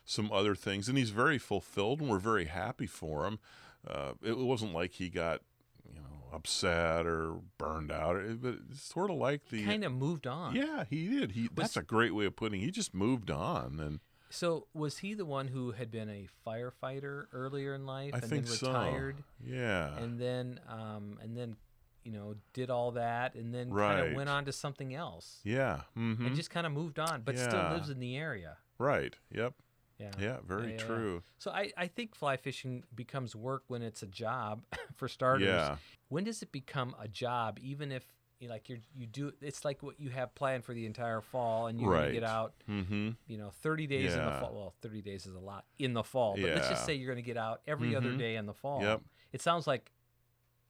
some 0.05 0.31
other 0.33 0.55
things, 0.55 0.89
and 0.89 0.97
he's 0.99 1.11
very 1.11 1.39
fulfilled, 1.39 2.01
and 2.01 2.09
we're 2.11 2.19
very 2.19 2.47
happy 2.47 2.87
for 2.87 3.27
him. 3.27 3.39
Uh, 3.87 4.13
it 4.23 4.37
wasn't 4.39 4.75
like 4.75 4.93
he 4.95 5.09
got 5.09 5.41
you 5.87 5.95
know 5.95 6.35
upset 6.35 7.07
or 7.07 7.37
burned 7.57 7.91
out, 7.93 8.17
but 8.43 8.57
it's 8.71 8.83
sort 8.83 9.11
of 9.11 9.17
like 9.17 9.49
the 9.51 9.65
Kind 9.65 9.85
of 9.85 9.93
moved 9.93 10.27
on. 10.27 10.55
yeah 10.55 10.85
he 10.91 11.09
did. 11.09 11.33
He 11.33 11.49
that's 11.55 11.77
a 11.79 11.83
great 11.83 12.15
way 12.15 12.27
of 12.27 12.37
putting. 12.37 12.61
it. 12.61 12.65
He 12.65 12.71
just 12.71 12.95
moved 12.95 13.31
on, 13.31 13.81
and 13.81 14.01
So 14.31 14.67
was 14.75 14.99
he 14.99 15.15
the 15.15 15.25
one 15.25 15.49
who 15.49 15.73
had 15.73 15.91
been 15.91 16.09
a 16.11 16.29
firefighter 16.47 17.27
earlier 17.33 17.75
in 17.75 17.87
life 17.87 18.15
I 18.15 18.19
and 18.19 18.31
then 18.31 18.45
so. 18.45 18.69
retired 18.73 19.17
yeah, 19.45 19.97
and 19.97 20.19
then 20.21 20.61
um 20.69 21.19
and 21.23 21.37
then 21.37 21.57
you 22.05 22.13
know 22.13 22.35
did 22.53 22.71
all 22.71 22.93
that 22.93 23.35
and 23.35 23.55
then 23.55 23.71
kind 23.75 24.01
of 24.01 24.13
went 24.15 24.29
on 24.29 24.45
to 24.45 24.53
something 24.53 24.95
else 24.95 25.41
yeah, 25.45 25.83
hmm 25.95 26.27
and 26.27 26.35
just 26.37 26.51
kind 26.51 26.67
of 26.67 26.73
moved 26.73 26.99
on, 26.99 27.23
but 27.23 27.39
still 27.39 27.69
lives 27.71 27.91
in 27.91 28.01
the 28.01 28.17
area. 28.17 28.59
right. 28.79 29.15
Yep. 29.33 29.55
Yeah. 29.99 30.11
Yeah. 30.21 30.37
Very 30.47 30.63
Yeah, 30.63 30.69
yeah, 30.69 30.73
yeah. 30.75 30.87
true. 30.87 31.23
So 31.39 31.51
I, 31.51 31.73
I 31.77 31.87
think 31.89 32.15
fly 32.15 32.37
fishing 32.37 32.85
becomes 32.95 33.35
work 33.35 33.65
when 33.67 33.83
it's 33.83 34.01
a 34.03 34.07
job 34.07 34.63
for 34.97 35.09
starters. 35.09 35.45
Yeah. 35.49 35.77
When 36.09 36.23
does 36.25 36.41
it 36.41 36.53
become 36.53 36.95
a 37.01 37.09
job? 37.09 37.59
Even 37.61 37.91
if 37.91 38.05
you 38.41 38.49
like 38.49 38.69
you're 38.69 38.79
you 38.95 39.07
do 39.07 39.33
it's 39.41 39.65
like 39.65 39.83
what 39.83 39.99
you 40.01 40.11
have 40.11 40.35
planned 40.35 40.65
for 40.65 40.73
the 40.75 40.87
entire 40.87 41.21
fall 41.21 41.67
and 41.67 41.81
you're 41.81 41.93
gonna 41.93 42.13
get 42.13 42.23
out 42.25 42.55
Mm-hmm. 42.69 43.11
you 43.27 43.37
know 43.39 43.51
30 43.63 43.87
days 43.87 44.15
in 44.15 44.25
the 44.25 44.31
fall 44.33 44.55
well 44.55 44.75
30 44.83 45.03
days 45.03 45.27
is 45.27 45.35
a 45.35 45.39
lot 45.41 45.65
in 45.79 45.93
the 45.95 46.05
fall 46.05 46.35
but 46.35 46.51
let's 46.55 46.69
just 46.69 46.85
say 46.87 46.95
you're 46.95 47.13
going 47.13 47.23
to 47.25 47.27
get 47.27 47.37
out 47.39 47.63
every 47.67 47.97
other 47.97 48.11
Mhm. 48.13 48.19
day 48.19 48.37
in 48.37 48.47
the 48.47 48.55
fall 48.55 48.83
Yep. 48.83 49.01
it 49.33 49.41
sounds 49.43 49.67
like 49.67 49.91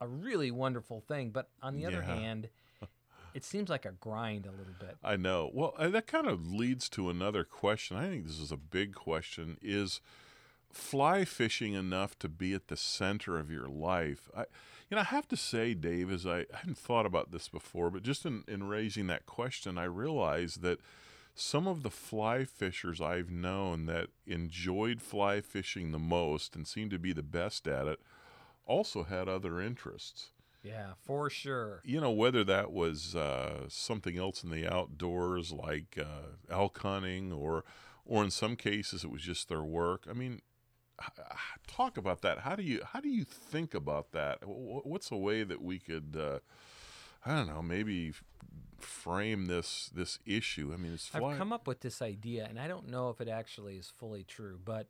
a 0.00 0.06
really 0.06 0.50
wonderful 0.50 1.00
thing 1.00 1.30
but 1.30 1.50
on 1.60 1.74
the 1.74 1.84
other 1.86 2.02
Yeah. 2.02 2.14
hand 2.14 2.48
it 3.34 3.44
seems 3.44 3.68
like 3.68 3.84
a 3.84 3.92
grind 3.92 4.46
a 4.46 4.52
little 4.52 4.72
bit 4.78 4.96
I 5.04 5.16
know. 5.16 5.50
Well, 5.52 5.74
that 5.78 6.06
kind 6.06 6.26
of 6.26 6.50
leads 6.50 6.88
to 6.90 7.10
another 7.10 7.44
question. 7.44 7.96
I 7.96 8.08
think 8.08 8.26
this 8.26 8.38
is 8.38 8.50
a 8.50 8.56
big 8.56 8.94
question: 8.94 9.58
Is 9.60 10.00
fly 10.72 11.24
fishing 11.24 11.74
enough 11.74 12.18
to 12.20 12.28
be 12.28 12.52
at 12.54 12.68
the 12.68 12.76
center 12.76 13.38
of 13.38 13.50
your 13.50 13.68
life? 13.68 14.28
I, 14.36 14.46
you 14.90 14.94
know, 14.94 15.02
I 15.02 15.04
have 15.04 15.28
to 15.28 15.36
say, 15.36 15.74
Dave, 15.74 16.10
as 16.10 16.26
I, 16.26 16.40
I 16.40 16.58
hadn't 16.58 16.78
thought 16.78 17.06
about 17.06 17.30
this 17.30 17.48
before, 17.48 17.90
but 17.90 18.02
just 18.02 18.24
in, 18.24 18.44
in 18.48 18.68
raising 18.68 19.06
that 19.08 19.26
question, 19.26 19.76
I 19.76 19.84
realized 19.84 20.62
that 20.62 20.80
some 21.34 21.68
of 21.68 21.82
the 21.82 21.90
fly 21.90 22.44
fishers 22.44 23.00
I've 23.00 23.30
known 23.30 23.86
that 23.86 24.08
enjoyed 24.26 25.00
fly 25.00 25.40
fishing 25.40 25.92
the 25.92 25.98
most 25.98 26.56
and 26.56 26.66
seemed 26.66 26.90
to 26.90 26.98
be 26.98 27.12
the 27.12 27.22
best 27.22 27.68
at 27.68 27.86
it 27.86 28.00
also 28.66 29.04
had 29.04 29.28
other 29.28 29.60
interests. 29.60 30.30
Yeah 30.62 30.94
for 31.00 31.30
sure. 31.30 31.80
You 31.84 32.00
know 32.00 32.10
whether 32.10 32.42
that 32.44 32.72
was 32.72 33.14
uh, 33.14 33.66
something 33.68 34.18
else 34.18 34.42
in 34.42 34.50
the 34.50 34.66
outdoors 34.66 35.52
like 35.52 35.96
uh, 35.98 36.32
elk 36.50 36.78
hunting 36.78 37.32
or 37.32 37.64
or 38.04 38.24
in 38.24 38.30
some 38.30 38.56
cases 38.56 39.04
it 39.04 39.10
was 39.10 39.22
just 39.22 39.48
their 39.48 39.62
work. 39.62 40.06
I 40.10 40.14
mean 40.14 40.42
talk 41.66 41.96
about 41.96 42.22
that 42.22 42.40
how 42.40 42.56
do 42.56 42.62
you 42.62 42.82
how 42.92 43.00
do 43.00 43.08
you 43.08 43.24
think 43.24 43.74
about 43.74 44.12
that 44.12 44.38
Wh- 44.42 44.82
wh- 44.82 44.86
what's 44.86 45.10
a 45.10 45.16
way 45.16 45.44
that 45.44 45.62
we 45.62 45.78
could 45.78 46.16
uh, 46.18 46.38
i 47.24 47.34
don't 47.36 47.46
know 47.48 47.62
maybe 47.62 48.12
frame 48.78 49.46
this 49.46 49.90
this 49.94 50.18
issue 50.26 50.72
i 50.72 50.76
mean 50.76 50.92
it's 50.94 51.06
fly- 51.08 51.32
I've 51.32 51.38
come 51.38 51.52
up 51.52 51.66
with 51.66 51.80
this 51.80 52.00
idea, 52.02 52.46
and 52.48 52.58
I 52.60 52.68
don't 52.68 52.88
know 52.88 53.10
if 53.10 53.20
it 53.20 53.28
actually 53.28 53.76
is 53.76 53.88
fully 53.88 54.24
true, 54.24 54.58
but 54.64 54.86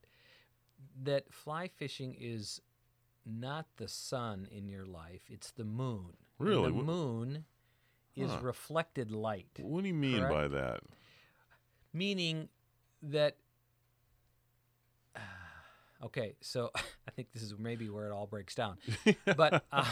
that 1.02 1.32
fly 1.32 1.68
fishing 1.68 2.14
is 2.18 2.60
not 3.24 3.66
the 3.76 3.88
sun 3.88 4.46
in 4.50 4.68
your 4.68 4.84
life; 4.86 5.22
it's 5.30 5.50
the 5.50 5.64
moon. 5.64 6.12
And 6.38 6.48
Really? 6.48 6.70
the 6.70 6.82
Wh- 6.82 6.86
moon 6.86 7.44
is 8.14 8.30
Huh. 8.30 8.38
reflected 8.42 9.10
light, 9.10 9.48
what 9.60 9.82
do 9.82 9.88
you 9.88 9.94
mean 9.94 10.18
correct? 10.20 10.32
by 10.34 10.48
that 10.48 10.80
meaning 11.92 12.48
that. 13.02 13.36
Okay, 16.04 16.34
so 16.40 16.70
I 16.76 17.10
think 17.10 17.32
this 17.32 17.42
is 17.42 17.54
maybe 17.58 17.88
where 17.88 18.06
it 18.06 18.12
all 18.12 18.26
breaks 18.26 18.54
down, 18.54 18.78
but 19.36 19.64
uh, 19.72 19.84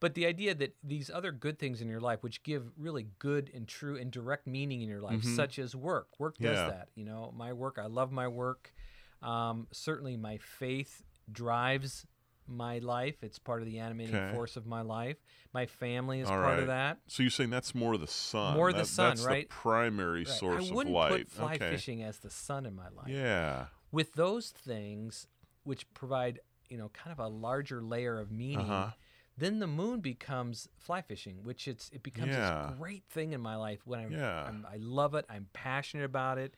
but 0.00 0.14
the 0.14 0.26
idea 0.26 0.54
that 0.54 0.74
these 0.82 1.10
other 1.10 1.30
good 1.30 1.58
things 1.58 1.80
in 1.80 1.88
your 1.88 2.00
life, 2.00 2.22
which 2.22 2.42
give 2.42 2.70
really 2.76 3.06
good 3.18 3.50
and 3.54 3.68
true 3.68 3.96
and 3.96 4.10
direct 4.10 4.46
meaning 4.46 4.82
in 4.82 4.88
your 4.88 5.00
life, 5.00 5.20
Mhm. 5.22 5.36
such 5.36 5.58
as 5.60 5.76
work, 5.76 6.18
work 6.18 6.38
does 6.38 6.58
Yeah. 6.58 6.66
that. 6.70 6.88
You 6.96 7.04
know, 7.04 7.32
my 7.36 7.52
work, 7.52 7.78
I 7.80 7.86
love 7.86 8.10
my 8.10 8.26
work. 8.26 8.74
Um, 9.22 9.68
certainly, 9.72 10.16
my 10.16 10.38
faith 10.38 11.02
drives 11.30 12.04
my 12.48 12.80
life. 12.80 13.22
It's 13.22 13.38
part 13.38 13.62
of 13.62 13.66
the 13.66 13.78
animating 13.78 14.16
Okay. 14.16 14.32
force 14.34 14.56
of 14.56 14.66
my 14.66 14.82
life. 14.82 15.16
My 15.54 15.66
family 15.66 16.18
is 16.18 16.28
All 16.28 16.34
part 16.36 16.54
right. 16.54 16.58
of 16.58 16.66
that. 16.66 16.98
so 17.06 17.22
you're 17.22 17.30
saying 17.30 17.50
that's 17.50 17.72
more 17.72 17.96
the 17.96 18.08
sun 18.08 18.54
More 18.54 18.72
the 18.72 18.84
sun, 18.84 19.10
that's 19.10 19.22
right? 19.24 19.48
the 19.48 19.54
primary 19.54 20.24
Right. 20.24 20.28
source 20.28 20.64
I 20.64 20.68
of 20.68 20.74
wouldn't 20.74 20.94
light 20.96 21.10
put 21.10 21.30
fly 21.30 21.54
okay 21.54 21.70
fishing 21.70 22.02
as 22.02 22.18
the 22.18 22.30
sun 22.30 22.66
in 22.66 22.74
my 22.74 22.88
life. 22.88 23.06
yeah 23.06 23.66
With 23.92 24.14
those 24.14 24.50
things, 24.50 25.26
which 25.64 25.92
provide 25.94 26.40
you 26.68 26.78
know 26.78 26.88
kind 26.88 27.12
of 27.12 27.18
a 27.18 27.28
larger 27.28 27.80
layer 27.82 28.18
of 28.18 28.32
meaning, 28.32 28.70
uh-huh 28.70 28.90
then 29.36 29.58
the 29.60 29.66
moon 29.66 30.00
becomes 30.00 30.68
fly 30.76 31.00
fishing, 31.00 31.38
which 31.42 31.66
it's 31.66 31.88
it 31.90 32.02
becomes 32.02 32.28
Yeah. 32.34 32.66
this 32.68 32.78
great 32.78 33.04
thing 33.10 33.32
in 33.32 33.40
my 33.40 33.56
life 33.56 33.80
when 33.86 34.00
I'm, 34.00 34.12
Yeah. 34.12 34.44
I'm 34.44 34.66
I 34.70 34.76
love 34.76 35.14
it. 35.14 35.24
I'm 35.28 35.48
passionate 35.52 36.04
about 36.04 36.38
it. 36.38 36.54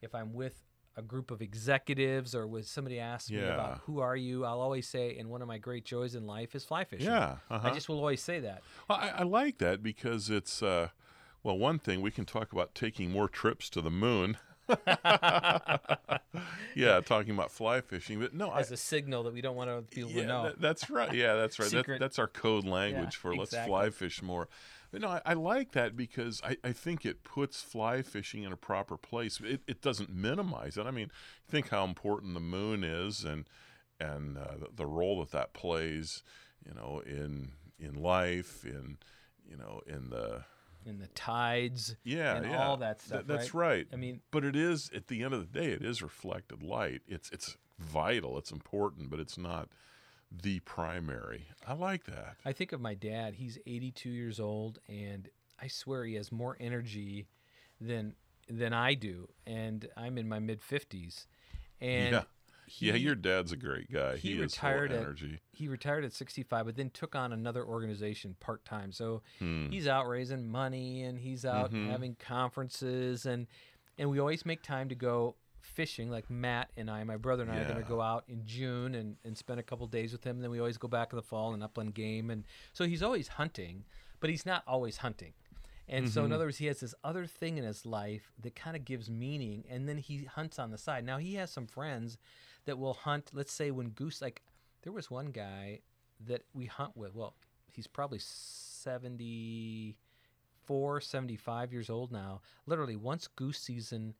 If 0.00 0.14
I'm 0.14 0.32
with 0.32 0.62
a 0.96 1.02
group 1.02 1.30
of 1.30 1.42
executives 1.42 2.34
or 2.34 2.46
with 2.46 2.66
somebody 2.66 3.00
asks 3.00 3.30
me 3.30 3.40
about 3.42 3.78
who 3.78 3.98
are 3.98 4.16
you, 4.16 4.44
I'll 4.44 4.60
always 4.60 4.86
say, 4.88 5.16
and 5.18 5.28
one 5.28 5.42
of 5.42 5.48
my 5.48 5.58
great 5.58 5.84
joys 5.84 6.14
in 6.14 6.26
life 6.26 6.54
is 6.54 6.64
fly 6.64 6.84
fishing. 6.84 7.06
yeah 7.08 7.38
uh-huh. 7.50 7.68
I 7.68 7.74
just 7.74 7.88
will 7.88 7.98
always 7.98 8.22
say 8.22 8.40
that. 8.40 8.62
Well, 8.88 8.98
I, 9.00 9.08
I 9.10 9.22
like 9.24 9.58
that 9.58 9.82
because 9.82 10.30
it's 10.30 10.62
uh, 10.62 10.88
well, 11.42 11.58
one 11.58 11.78
thing 11.78 12.00
we 12.00 12.10
can 12.10 12.24
talk 12.24 12.52
about 12.52 12.74
taking 12.74 13.10
more 13.10 13.28
trips 13.28 13.68
to 13.70 13.80
the 13.80 13.90
moon. 13.90 14.38
yeah, 16.74 17.00
talking 17.00 17.32
about 17.32 17.50
fly 17.50 17.80
fishing, 17.80 18.20
but 18.20 18.34
no, 18.34 18.52
As 18.52 18.70
a 18.70 18.76
signal 18.76 19.22
that 19.24 19.34
we 19.34 19.40
don't 19.40 19.56
want 19.56 19.70
other 19.70 19.82
people 19.82 20.10
yeah, 20.10 20.22
to 20.22 20.26
know. 20.28 20.42
that- 20.44 20.60
that's 20.60 20.90
right. 20.90 21.12
Yeah, 21.12 21.34
that's 21.34 21.58
right. 21.58 21.70
That, 21.70 21.98
that's 21.98 22.18
our 22.18 22.26
code 22.26 22.64
language 22.64 23.16
Yeah, 23.16 23.20
for 23.20 23.36
let's 23.36 23.56
fly 23.56 23.90
fish 23.90 24.22
more. 24.22 24.48
But 24.90 25.00
no, 25.00 25.08
I, 25.08 25.20
I 25.26 25.32
like 25.34 25.72
that 25.72 25.96
because 25.96 26.40
I, 26.44 26.56
I 26.62 26.72
think 26.72 27.04
it 27.04 27.24
puts 27.24 27.60
fly 27.60 28.02
fishing 28.02 28.44
in 28.44 28.52
a 28.52 28.56
proper 28.56 28.96
place. 28.96 29.40
It, 29.42 29.62
it 29.66 29.82
doesn't 29.82 30.14
minimize 30.14 30.76
it. 30.76 30.86
I 30.86 30.92
mean, 30.92 31.10
think 31.48 31.70
how 31.70 31.84
important 31.84 32.34
the 32.34 32.40
moon 32.40 32.84
is 32.84 33.24
and 33.24 33.46
and 33.98 34.38
uh, 34.38 34.56
the, 34.58 34.68
the 34.76 34.86
role 34.86 35.20
that 35.20 35.32
that 35.32 35.52
plays, 35.52 36.22
you 36.66 36.74
know, 36.74 37.02
in 37.04 37.52
in 37.78 37.94
life, 37.94 38.64
in 38.64 38.98
you 39.48 39.56
know, 39.56 39.80
in 39.86 40.10
the 40.10 40.44
And 40.86 41.00
the 41.00 41.06
tides 41.08 41.96
yeah, 42.04 42.36
and 42.36 42.46
yeah, 42.50 42.66
all 42.66 42.76
that 42.78 42.98
Th- 42.98 43.08
stuff. 43.08 43.22
that's 43.26 43.54
right? 43.54 43.68
right. 43.68 43.86
I 43.92 43.96
mean, 43.96 44.20
But 44.30 44.44
it 44.44 44.54
is 44.56 44.90
at 44.94 45.08
the 45.08 45.22
end 45.22 45.32
of 45.34 45.40
the 45.52 45.58
day, 45.60 45.68
it 45.72 45.82
is 45.82 46.02
reflected 46.02 46.62
light. 46.62 47.02
It's 47.06 47.30
it's 47.30 47.56
vital. 47.78 48.36
It's 48.38 48.50
important, 48.52 49.10
but 49.10 49.18
it's 49.20 49.38
not 49.38 49.68
the 50.30 50.60
primary. 50.60 51.46
I 51.66 51.74
like 51.74 52.04
that. 52.04 52.36
I 52.44 52.52
think 52.52 52.72
of 52.72 52.80
my 52.80 52.94
dad. 52.94 53.34
He's 53.34 53.58
82 53.66 54.08
years 54.10 54.40
old, 54.40 54.78
and 54.88 55.28
I 55.60 55.68
swear 55.68 56.04
he 56.04 56.14
has 56.14 56.30
more 56.32 56.56
energy 56.60 57.28
than 57.80 58.14
than 58.48 58.72
I 58.72 58.94
do. 58.94 59.28
And 59.46 59.88
I'm 59.96 60.18
in 60.18 60.28
my 60.28 60.38
mid 60.38 60.60
50s. 60.60 61.26
And 61.80 62.12
yeah, 62.12 62.22
he, 62.66 62.86
yeah. 62.88 62.94
Your 62.94 63.14
dad's 63.14 63.52
a 63.52 63.56
great 63.56 63.90
guy. 63.92 64.16
he 64.16 64.34
He, 64.34 64.40
retired 64.40 64.92
at- 64.92 65.00
energy. 65.00 65.40
he 65.52 65.68
retired 65.68 66.04
at 66.04 66.12
65, 66.12 66.66
but 66.66 66.76
then 66.76 66.90
took 66.90 67.14
on 67.14 67.32
another 67.32 67.64
organization 67.64 68.36
part 68.40 68.64
time. 68.64 68.92
So 68.92 69.22
Hmm. 69.38 69.68
he's 69.70 69.86
out 69.86 70.08
raising 70.08 70.46
money 70.48 71.02
and 71.02 71.18
he's 71.18 71.44
out 71.44 71.72
Mhm. 71.72 71.90
having 71.90 72.14
conferences 72.16 73.26
and 73.26 73.46
and 73.96 74.10
we 74.10 74.18
always 74.18 74.44
make 74.44 74.60
time 74.60 74.88
to 74.88 74.94
go 74.96 75.36
fishing. 75.60 76.10
Like 76.10 76.28
Matt 76.28 76.70
and 76.76 76.90
I, 76.90 77.04
my 77.04 77.16
brother 77.16 77.44
and 77.44 77.52
I, 77.52 77.58
are 77.60 77.64
going 77.64 77.76
to 77.82 77.88
go 77.88 78.00
out 78.00 78.24
in 78.28 78.44
June 78.44 78.94
and, 78.96 79.16
and 79.24 79.38
spend 79.38 79.60
a 79.60 79.62
couple 79.62 79.86
days 79.86 80.10
with 80.12 80.24
him. 80.24 80.40
then 80.40 80.50
we 80.50 80.58
always 80.58 80.78
go 80.78 80.88
back 80.88 81.12
in 81.12 81.16
the 81.16 81.22
fall 81.22 81.54
and 81.54 81.62
upland 81.62 81.94
game. 81.94 82.28
And 82.28 82.44
so 82.72 82.86
he's 82.88 83.04
always 83.04 83.28
hunting, 83.28 83.84
but 84.18 84.30
he's 84.30 84.44
not 84.44 84.64
always 84.66 84.96
hunting. 84.98 85.32
And 85.86 86.10
so, 86.10 86.24
in 86.24 86.30
Mhm. 86.30 86.34
other 86.34 86.44
words, 86.46 86.58
he 86.58 86.66
has 86.66 86.80
this 86.80 86.94
other 87.04 87.26
thing 87.26 87.58
in 87.58 87.64
his 87.64 87.84
life 87.84 88.32
that 88.40 88.54
kind 88.54 88.76
of 88.76 88.84
gives 88.84 89.10
meaning, 89.10 89.64
and 89.68 89.88
then 89.88 89.98
he 89.98 90.24
hunts 90.24 90.58
on 90.58 90.70
the 90.70 90.78
side. 90.78 91.04
Now, 91.04 91.18
he 91.18 91.34
has 91.34 91.50
some 91.50 91.66
friends 91.66 92.16
that 92.64 92.78
will 92.78 92.94
hunt, 92.94 93.30
let's 93.34 93.52
say, 93.52 93.70
when 93.70 93.90
goose, 93.90 94.22
like, 94.22 94.42
there 94.82 94.92
was 94.92 95.10
one 95.10 95.26
guy 95.26 95.80
that 96.20 96.42
we 96.54 96.66
hunt 96.66 96.96
with. 96.96 97.14
Well, 97.14 97.34
he's 97.72 97.86
probably 97.86 98.18
74, 98.18 101.00
75 101.00 101.72
years 101.72 101.90
old 101.90 102.12
now. 102.12 102.40
Literally, 102.66 102.96
once 102.96 103.26
goose 103.28 103.58
season 103.58 104.14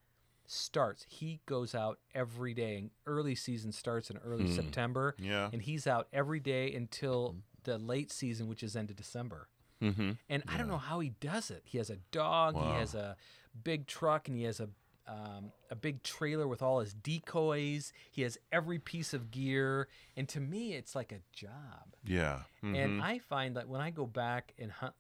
starts, 0.47 1.07
he 1.09 1.41
goes 1.47 1.75
out 1.75 1.99
every 2.15 2.53
day. 2.53 2.77
And 2.77 2.91
early 3.07 3.35
season 3.35 3.73
starts 3.73 4.11
in 4.11 4.19
early 4.19 4.47
Hmm. 4.47 4.55
September, 4.55 5.15
Yeah. 5.19 5.49
and 5.53 5.63
he's 5.63 5.87
out 5.87 6.09
every 6.13 6.41
day 6.41 6.75
until 6.75 7.37
the 7.63 7.79
late 7.79 8.13
season, 8.13 8.49
which 8.49 8.63
is 8.63 8.77
end 8.77 8.91
of 8.91 8.97
December. 8.97 9.49
Mm-hmm. 9.91 10.11
And 10.29 10.43
I 10.49 10.57
don't 10.57 10.69
know 10.69 10.79
how 10.79 11.01
he 11.01 11.11
does 11.21 11.51
it. 11.51 11.63
He 11.65 11.79
has 11.79 11.91
a 11.91 11.97
dog. 12.11 12.55
He 12.57 12.71
has 12.79 12.95
a 12.95 13.17
big 13.63 13.87
truck, 13.87 14.29
and 14.29 14.37
he 14.37 14.45
has 14.45 14.61
a 14.61 14.69
um, 15.07 15.53
a 15.71 15.75
big 15.77 16.03
trailer 16.03 16.49
with 16.49 16.63
all 16.63 16.81
his 16.81 16.95
decoys. 16.95 17.93
He 18.11 18.23
has 18.23 18.39
every 18.51 18.79
piece 18.79 19.13
of 19.13 19.31
gear, 19.31 19.89
and 20.17 20.27
to 20.31 20.41
me, 20.41 20.73
it's 20.73 20.95
like 20.95 21.13
a 21.13 21.21
job. 21.33 21.95
Yeah. 22.07 22.41
And 22.63 22.75
mhm. 22.75 23.03
I 23.03 23.19
find 23.19 23.55
that 23.57 23.69
when 23.69 23.83
I 23.83 23.91
go 23.91 24.07
back 24.07 24.55
and 24.59 24.73
hunt 24.73 24.95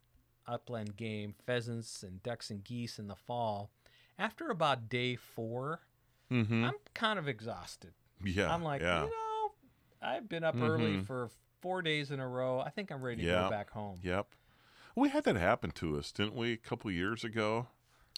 upland 0.46 0.96
game, 0.98 1.34
pheasants 1.46 2.02
and 2.02 2.22
ducks 2.22 2.50
and 2.50 2.62
geese 2.62 2.98
in 2.98 3.08
the 3.08 3.16
fall, 3.16 3.70
after 4.18 4.50
about 4.50 4.90
day 4.90 5.16
4 5.16 5.80
Mhm. 6.30 6.64
I'm 6.66 6.74
kind 6.92 7.18
of 7.18 7.26
exhausted. 7.26 7.94
yeah. 8.22 8.52
I'm 8.52 8.62
like, 8.62 8.82
yeah. 8.82 9.04
you 9.04 9.10
know, 9.10 9.52
I've 10.02 10.28
been 10.28 10.44
up 10.44 10.56
early 10.56 10.98
Mhm. 10.98 11.06
for 11.06 11.30
four 11.62 11.80
days 11.80 12.10
in 12.10 12.20
a 12.20 12.28
row. 12.28 12.60
I 12.60 12.68
think 12.68 12.90
I'm 12.90 13.00
ready 13.02 13.22
to 13.22 13.26
Yeah. 13.28 13.42
go 13.44 13.50
back 13.50 13.70
home. 13.70 14.00
Yep. 14.02 14.26
We 14.94 15.08
had 15.08 15.24
that 15.24 15.36
happen 15.36 15.70
to 15.72 15.96
us, 15.96 16.12
didn't 16.12 16.34
we, 16.34 16.52
a 16.52 16.56
couple 16.56 16.90
years 16.90 17.24
ago? 17.24 17.68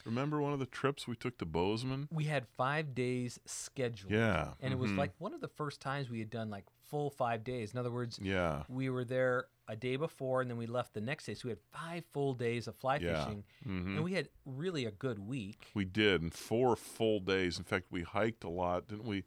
Remember 0.05 0.41
one 0.41 0.53
of 0.53 0.61
the 0.61 0.67
trips 0.67 1.09
we 1.09 1.17
took 1.17 1.37
to 1.39 1.45
Bozeman? 1.45 2.09
We 2.13 2.25
had 2.25 2.47
five 2.57 2.95
days 2.95 3.41
scheduled. 3.45 4.13
Yeah. 4.13 4.53
And 4.61 4.73
it 4.73 4.79
was 4.79 4.93
mhm. 4.93 4.99
like 4.99 5.13
one 5.19 5.35
of 5.35 5.41
the 5.41 5.49
first 5.49 5.81
times 5.81 6.09
we 6.09 6.21
had 6.21 6.31
done 6.31 6.49
like 6.49 6.65
full 6.89 7.11
five 7.11 7.43
days. 7.43 7.73
In 7.73 7.79
other 7.79 7.91
words, 7.91 8.21
Yeah. 8.23 8.63
we 8.69 8.89
were 8.89 9.05
there 9.05 9.47
a 9.67 9.75
day 9.75 9.97
before 9.97 10.43
and 10.43 10.49
then 10.51 10.59
we 10.59 10.67
left 10.67 10.95
the 10.95 11.01
next 11.01 11.25
day. 11.27 11.35
So 11.35 11.49
we 11.49 11.51
had 11.51 11.59
five 11.73 12.05
full 12.13 12.35
days 12.35 12.69
of 12.69 12.77
fly 12.77 12.99
Yeah. 12.99 13.25
fishing. 13.25 13.45
hmm 13.65 13.97
And 13.97 14.05
we 14.05 14.13
had 14.13 14.29
really 14.45 14.85
a 14.85 14.93
good 14.93 15.19
week. 15.19 15.71
We 15.75 15.85
did, 15.85 16.23
and 16.23 16.33
four 16.33 16.77
full 16.77 17.19
days. 17.19 17.59
In 17.59 17.65
fact, 17.65 17.87
we 17.91 18.03
hiked 18.03 18.45
a 18.45 18.49
lot, 18.49 18.87
didn't 18.87 19.07
we? 19.07 19.25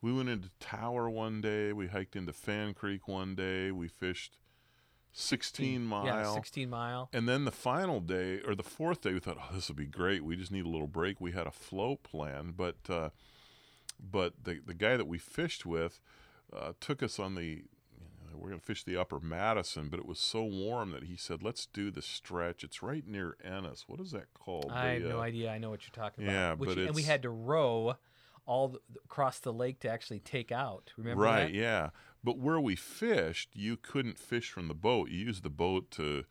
We 0.00 0.12
went 0.12 0.28
into 0.28 0.50
Tower 0.58 1.08
one 1.08 1.40
day. 1.40 1.72
We 1.72 1.86
hiked 1.86 2.16
into 2.16 2.32
Fan 2.32 2.74
Creek 2.74 3.06
one 3.06 3.36
day. 3.36 3.70
We 3.70 3.86
fished 3.86 4.38
16 5.18 5.82
mile. 5.82 6.04
Yeah, 6.04 6.30
16 6.34 6.68
mile. 6.68 7.08
And 7.10 7.26
then 7.26 7.46
the 7.46 7.50
final 7.50 8.00
day, 8.00 8.40
or 8.46 8.54
the 8.54 8.62
fourth 8.62 9.00
day, 9.00 9.14
we 9.14 9.18
thought, 9.18 9.38
oh, 9.40 9.54
this 9.54 9.68
will 9.68 9.74
be 9.74 9.86
great. 9.86 10.22
We 10.22 10.36
just 10.36 10.52
need 10.52 10.66
a 10.66 10.68
little 10.68 10.86
break. 10.86 11.22
We 11.22 11.32
had 11.32 11.46
a 11.46 11.50
float 11.50 12.02
plan, 12.02 12.52
but 12.54 12.76
uh, 12.90 13.08
but 13.98 14.34
the 14.44 14.60
the 14.64 14.74
guy 14.74 14.98
that 14.98 15.06
we 15.06 15.16
fished 15.16 15.64
with 15.64 16.00
uh, 16.54 16.72
took 16.80 17.02
us 17.02 17.18
on 17.18 17.34
the. 17.34 17.44
You 17.44 18.32
know, 18.32 18.38
we're 18.38 18.48
going 18.48 18.60
to 18.60 18.66
fish 18.66 18.84
the 18.84 18.96
Upper 18.96 19.20
Madison, 19.20 19.88
but 19.88 20.00
it 20.00 20.06
was 20.06 20.18
so 20.18 20.42
warm 20.42 20.90
that 20.90 21.04
he 21.04 21.16
said, 21.16 21.42
"Let's 21.42 21.64
do 21.64 21.90
the 21.90 22.02
stretch. 22.02 22.62
It's 22.62 22.82
right 22.82 23.06
near 23.06 23.36
Ennis. 23.42 23.84
What 23.86 24.00
is 24.00 24.10
that 24.10 24.34
called? 24.34 24.70
I 24.70 24.88
have 24.94 25.02
no 25.02 25.20
uh, 25.20 25.22
idea. 25.22 25.50
I 25.50 25.56
know 25.56 25.70
what 25.70 25.80
you're 25.84 26.04
talking 26.04 26.24
about. 26.24 26.34
yeah, 26.34 26.52
Which, 26.54 26.68
but 26.68 26.78
and 26.78 26.94
we 26.94 27.04
had 27.04 27.22
to 27.22 27.30
row 27.30 27.96
all 28.46 28.68
the, 28.68 28.80
across 29.04 29.40
the 29.40 29.52
lake 29.52 29.80
to 29.80 29.88
actually 29.88 30.20
take 30.20 30.52
out. 30.52 30.92
Remember 30.96 31.22
right, 31.24 31.52
that? 31.52 31.54
yeah. 31.54 31.90
But 32.26 32.38
where 32.38 32.58
we 32.58 32.74
fished, 32.74 33.50
you 33.54 33.76
couldn't 33.76 34.18
fish 34.18 34.50
from 34.50 34.66
the 34.66 34.74
boat. 34.74 35.10
You 35.10 35.26
used 35.26 35.44
the 35.44 35.48
boat 35.48 35.92
to 35.92 36.24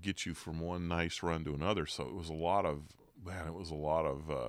get 0.00 0.24
you 0.24 0.32
from 0.32 0.60
one 0.60 0.88
nice 0.88 1.22
run 1.22 1.44
to 1.44 1.52
another. 1.52 1.84
So 1.84 2.04
it 2.04 2.14
was 2.14 2.30
a 2.30 2.34
lot 2.34 2.64
of 2.64 2.84
man. 3.22 3.46
It 3.46 3.52
was 3.52 3.70
a 3.70 3.74
lot 3.74 4.06
of 4.06 4.30
uh, 4.30 4.48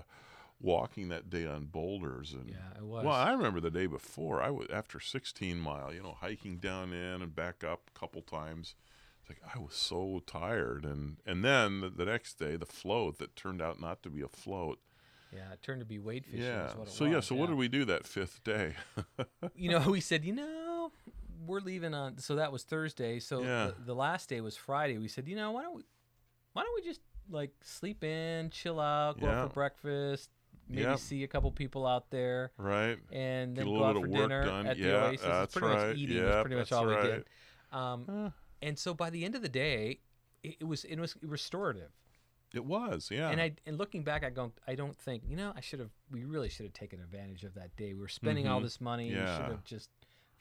walking 0.61 1.09
that 1.09 1.29
day 1.29 1.45
on 1.45 1.65
boulders 1.65 2.31
and. 2.31 2.47
Yeah, 2.47 2.77
it 2.77 2.85
was. 2.85 3.03
Well, 3.03 3.13
I 3.13 3.33
remember 3.33 3.59
the 3.59 3.69
day 3.69 3.85
before. 3.85 4.41
I 4.41 4.49
was 4.49 4.67
after 4.71 5.01
16 5.01 5.59
mile, 5.59 5.93
you 5.93 6.01
know, 6.01 6.15
hiking 6.21 6.55
down 6.55 6.93
in 6.93 7.21
and 7.21 7.35
back 7.35 7.65
up 7.65 7.91
a 7.93 7.99
couple 7.99 8.21
times. 8.21 8.75
It's 9.19 9.29
like 9.29 9.41
I 9.53 9.59
was 9.59 9.73
so 9.73 10.23
tired, 10.25 10.85
and 10.85 11.17
and 11.25 11.43
then 11.43 11.81
the, 11.81 11.89
the 11.89 12.05
next 12.05 12.35
day, 12.35 12.55
the 12.55 12.65
float 12.65 13.17
that 13.17 13.35
turned 13.35 13.61
out 13.61 13.81
not 13.81 14.03
to 14.03 14.09
be 14.09 14.21
a 14.21 14.29
float. 14.29 14.79
Yeah, 15.33 15.51
it 15.53 15.61
turned 15.61 15.79
to 15.81 15.85
be 15.85 15.99
wade 15.99 16.25
fishing. 16.25 16.41
yeah. 16.45 16.69
Is 16.69 16.75
what 16.75 16.87
it 16.87 16.91
So 16.93 17.05
was. 17.05 17.13
yeah. 17.13 17.19
So 17.21 17.35
what 17.35 17.47
did 17.47 17.57
we 17.57 17.67
do 17.67 17.85
that 17.85 18.05
fifth 18.05 18.43
day? 18.43 18.73
you 19.55 19.69
know, 19.71 19.79
we 19.89 20.01
said, 20.01 20.25
you 20.25 20.33
know, 20.33 20.91
we're 21.45 21.59
leaving 21.61 21.93
on. 21.93 22.17
So 22.19 22.35
that 22.35 22.51
was 22.51 22.63
Thursday. 22.63 23.19
So 23.19 23.41
Yeah. 23.41 23.71
the, 23.79 23.85
the 23.87 23.95
last 23.95 24.29
day 24.29 24.41
was 24.41 24.55
Friday. 24.57 24.97
We 24.97 25.07
said, 25.07 25.27
you 25.27 25.35
know, 25.35 25.51
why 25.51 25.63
don't 25.63 25.75
we, 25.75 25.83
why 26.53 26.63
don't 26.63 26.75
we 26.75 26.81
just 26.87 27.01
like 27.29 27.51
sleep 27.63 28.03
in, 28.03 28.49
chill 28.49 28.79
out, 28.79 29.19
go 29.19 29.27
Yeah. 29.27 29.41
out 29.43 29.47
for 29.49 29.53
breakfast, 29.53 30.29
maybe 30.67 30.81
Yep. 30.83 30.99
see 30.99 31.23
a 31.23 31.27
couple 31.27 31.51
people 31.51 31.87
out 31.87 32.09
there, 32.11 32.51
right. 32.57 32.97
and 33.11 33.55
then 33.55 33.65
go 33.65 33.83
out 33.85 33.95
for 33.97 34.07
dinner 34.07 34.45
done. 34.45 34.67
at 34.67 34.77
the 34.77 34.83
Yeah, 34.83 35.05
Oasis. 35.05 35.21
that's 35.25 35.43
It's 35.45 35.53
pretty 35.53 35.75
right. 35.75 35.87
much 35.89 35.97
eating 35.97 36.17
Yep, 36.17 36.41
pretty 36.41 36.55
much 36.57 36.71
all 36.71 36.85
we 36.85 36.93
right. 36.93 37.03
did. 37.03 37.25
Um, 37.71 38.05
Uh, 38.09 38.29
and 38.61 38.77
so 38.77 38.93
by 38.93 39.09
the 39.09 39.23
end 39.25 39.35
of 39.35 39.41
the 39.41 39.49
day, 39.49 40.01
it, 40.43 40.57
it 40.59 40.63
was 40.65 40.83
it 40.83 40.99
was 40.99 41.15
restorative. 41.21 41.91
It 42.53 42.65
was. 42.65 43.09
Yeah. 43.11 43.29
And 43.29 43.39
I 43.41 43.53
and 43.65 43.77
looking 43.77 44.03
back, 44.03 44.23
I 44.23 44.29
don't 44.29 44.53
I 44.67 44.75
don't 44.75 44.97
think 44.97 45.23
you 45.27 45.35
know 45.35 45.53
I 45.55 45.61
should 45.61 45.79
have 45.79 45.91
we 46.11 46.23
really 46.25 46.49
should 46.49 46.65
have 46.65 46.73
taken 46.73 46.99
advantage 47.01 47.43
of 47.43 47.53
that 47.55 47.75
day. 47.75 47.93
We 47.93 47.99
were 48.01 48.07
spending 48.07 48.47
all 48.47 48.59
Mhm. 48.59 48.63
this 48.63 48.81
money. 48.81 49.09
We 49.09 49.15
Yeah. 49.15 49.37
should 49.37 49.51
have 49.51 49.63
just 49.63 49.89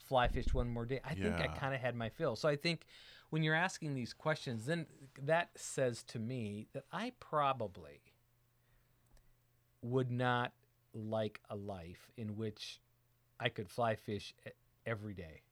fly 0.04 0.26
fished 0.28 0.54
one 0.54 0.68
more 0.68 0.86
day. 0.86 1.00
I 1.04 1.14
think 1.14 1.34
I 1.36 1.46
kind 1.48 1.74
of 1.74 1.80
had 1.80 1.94
my 1.94 2.08
fill. 2.08 2.34
So 2.36 2.48
I 2.48 2.56
think 2.56 2.84
when 3.30 3.42
you're 3.44 3.54
asking 3.54 3.94
these 3.94 4.12
questions, 4.12 4.66
then 4.66 4.86
that 5.22 5.50
says 5.56 6.02
to 6.04 6.18
me 6.18 6.66
that 6.72 6.84
I 6.90 7.12
probably 7.20 8.02
would 9.82 10.10
not 10.10 10.52
like 10.92 11.40
a 11.48 11.56
life 11.56 12.10
in 12.16 12.36
which 12.36 12.80
I 13.38 13.48
could 13.48 13.68
fly 13.70 13.94
fish 13.94 14.34
every 14.84 15.14
day. 15.14 15.42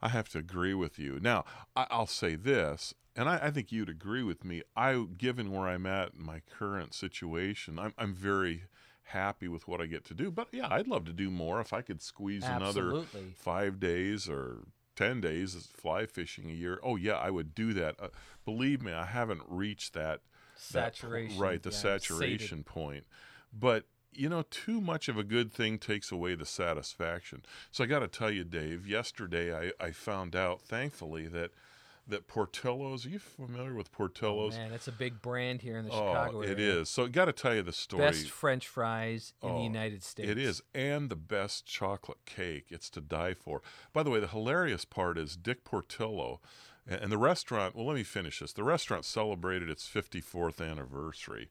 I 0.00 0.08
have 0.08 0.28
to 0.30 0.38
agree 0.38 0.74
with 0.74 0.98
you. 0.98 1.20
Now, 1.20 1.44
I'll 1.76 2.06
say 2.06 2.34
this, 2.34 2.94
and 3.16 3.28
I, 3.28 3.38
I 3.44 3.50
think 3.50 3.72
you'd 3.72 3.88
agree 3.88 4.22
with 4.22 4.44
me. 4.44 4.62
I, 4.76 5.06
given 5.16 5.50
where 5.50 5.66
I'm 5.66 5.86
at 5.86 6.12
in 6.18 6.24
my 6.24 6.42
current 6.58 6.94
situation, 6.94 7.78
I'm, 7.78 7.94
I'm 7.96 8.14
very 8.14 8.64
happy 9.04 9.48
with 9.48 9.66
what 9.66 9.80
I 9.80 9.86
get 9.86 10.04
to 10.06 10.14
do. 10.14 10.30
But 10.30 10.48
yeah, 10.52 10.68
I'd 10.70 10.86
love 10.86 11.04
to 11.06 11.12
do 11.12 11.30
more 11.30 11.60
if 11.60 11.72
I 11.72 11.80
could 11.80 12.02
squeeze 12.02 12.44
another 12.44 13.02
five 13.36 13.80
days 13.80 14.28
or 14.28 14.64
10 14.96 15.20
days 15.20 15.54
of 15.54 15.62
fly 15.62 16.06
fishing 16.06 16.50
a 16.50 16.54
year. 16.54 16.78
Oh, 16.82 16.96
yeah, 16.96 17.14
I 17.14 17.30
would 17.30 17.54
do 17.54 17.72
that. 17.74 17.96
Uh, 18.00 18.08
believe 18.44 18.82
me, 18.82 18.92
I 18.92 19.06
haven't 19.06 19.42
reached 19.48 19.94
that. 19.94 20.20
that 20.72 20.96
Saturation. 20.96 21.38
right, 21.38 21.62
the 21.62 21.70
yeah, 21.70 21.76
saturation 21.76 22.64
point. 22.64 23.04
But, 23.52 23.84
you 24.12 24.28
know, 24.28 24.44
too 24.50 24.80
much 24.80 25.08
of 25.08 25.16
a 25.16 25.24
good 25.24 25.52
thing 25.52 25.78
takes 25.78 26.10
away 26.10 26.34
the 26.34 26.46
satisfaction. 26.46 27.42
So 27.70 27.84
I 27.84 27.86
got 27.86 28.00
to 28.00 28.08
tell 28.08 28.30
you, 28.30 28.44
Dave, 28.44 28.86
yesterday 28.86 29.54
I, 29.54 29.84
I 29.84 29.90
found 29.92 30.34
out, 30.34 30.62
thankfully, 30.62 31.28
that 31.28 31.52
that 32.08 32.26
Portillo's, 32.28 33.04
are 33.04 33.08
you 33.08 33.18
familiar 33.18 33.74
with 33.74 33.88
Oh, 33.92 33.96
Portillo's? 33.96 34.56
man, 34.56 34.72
it's 34.72 34.88
a 34.88 34.92
big 34.92 35.20
brand 35.22 35.62
here 35.62 35.76
in 35.78 35.84
the 35.84 35.90
oh, 35.90 35.96
Chicago 36.08 36.38
Oh, 36.38 36.40
area. 36.42 36.52
it 36.52 36.60
is. 36.60 36.88
So 36.88 37.04
I 37.04 37.08
got 37.08 37.24
to 37.26 37.32
tell 37.32 37.54
you 37.54 37.62
the 37.62 37.72
story. 37.72 38.02
Best 38.04 38.30
French 38.30 38.68
fries 38.68 39.32
in 39.42 39.50
Oh, 39.50 39.56
the 39.58 39.62
United 39.64 40.02
States. 40.02 40.28
It 40.28 40.38
is, 40.38 40.62
and 40.74 41.10
the 41.10 41.16
best 41.16 41.66
chocolate 41.66 42.24
cake. 42.26 42.66
It's 42.70 42.88
to 42.90 43.00
die 43.00 43.34
for. 43.34 43.62
By 43.92 44.02
the 44.02 44.10
way, 44.10 44.20
the 44.20 44.28
hilarious 44.28 44.84
part 44.84 45.18
is 45.18 45.36
Dick 45.36 45.64
Portillo, 45.64 46.40
and 46.86 47.10
the 47.10 47.18
restaurant. 47.18 47.74
Well, 47.74 47.86
let 47.86 47.96
me 47.96 48.04
finish 48.04 48.38
this. 48.38 48.52
The 48.52 48.62
restaurant 48.64 49.04
celebrated 49.04 49.68
its 49.68 49.88
54th 49.88 50.60
anniversary 50.60 51.48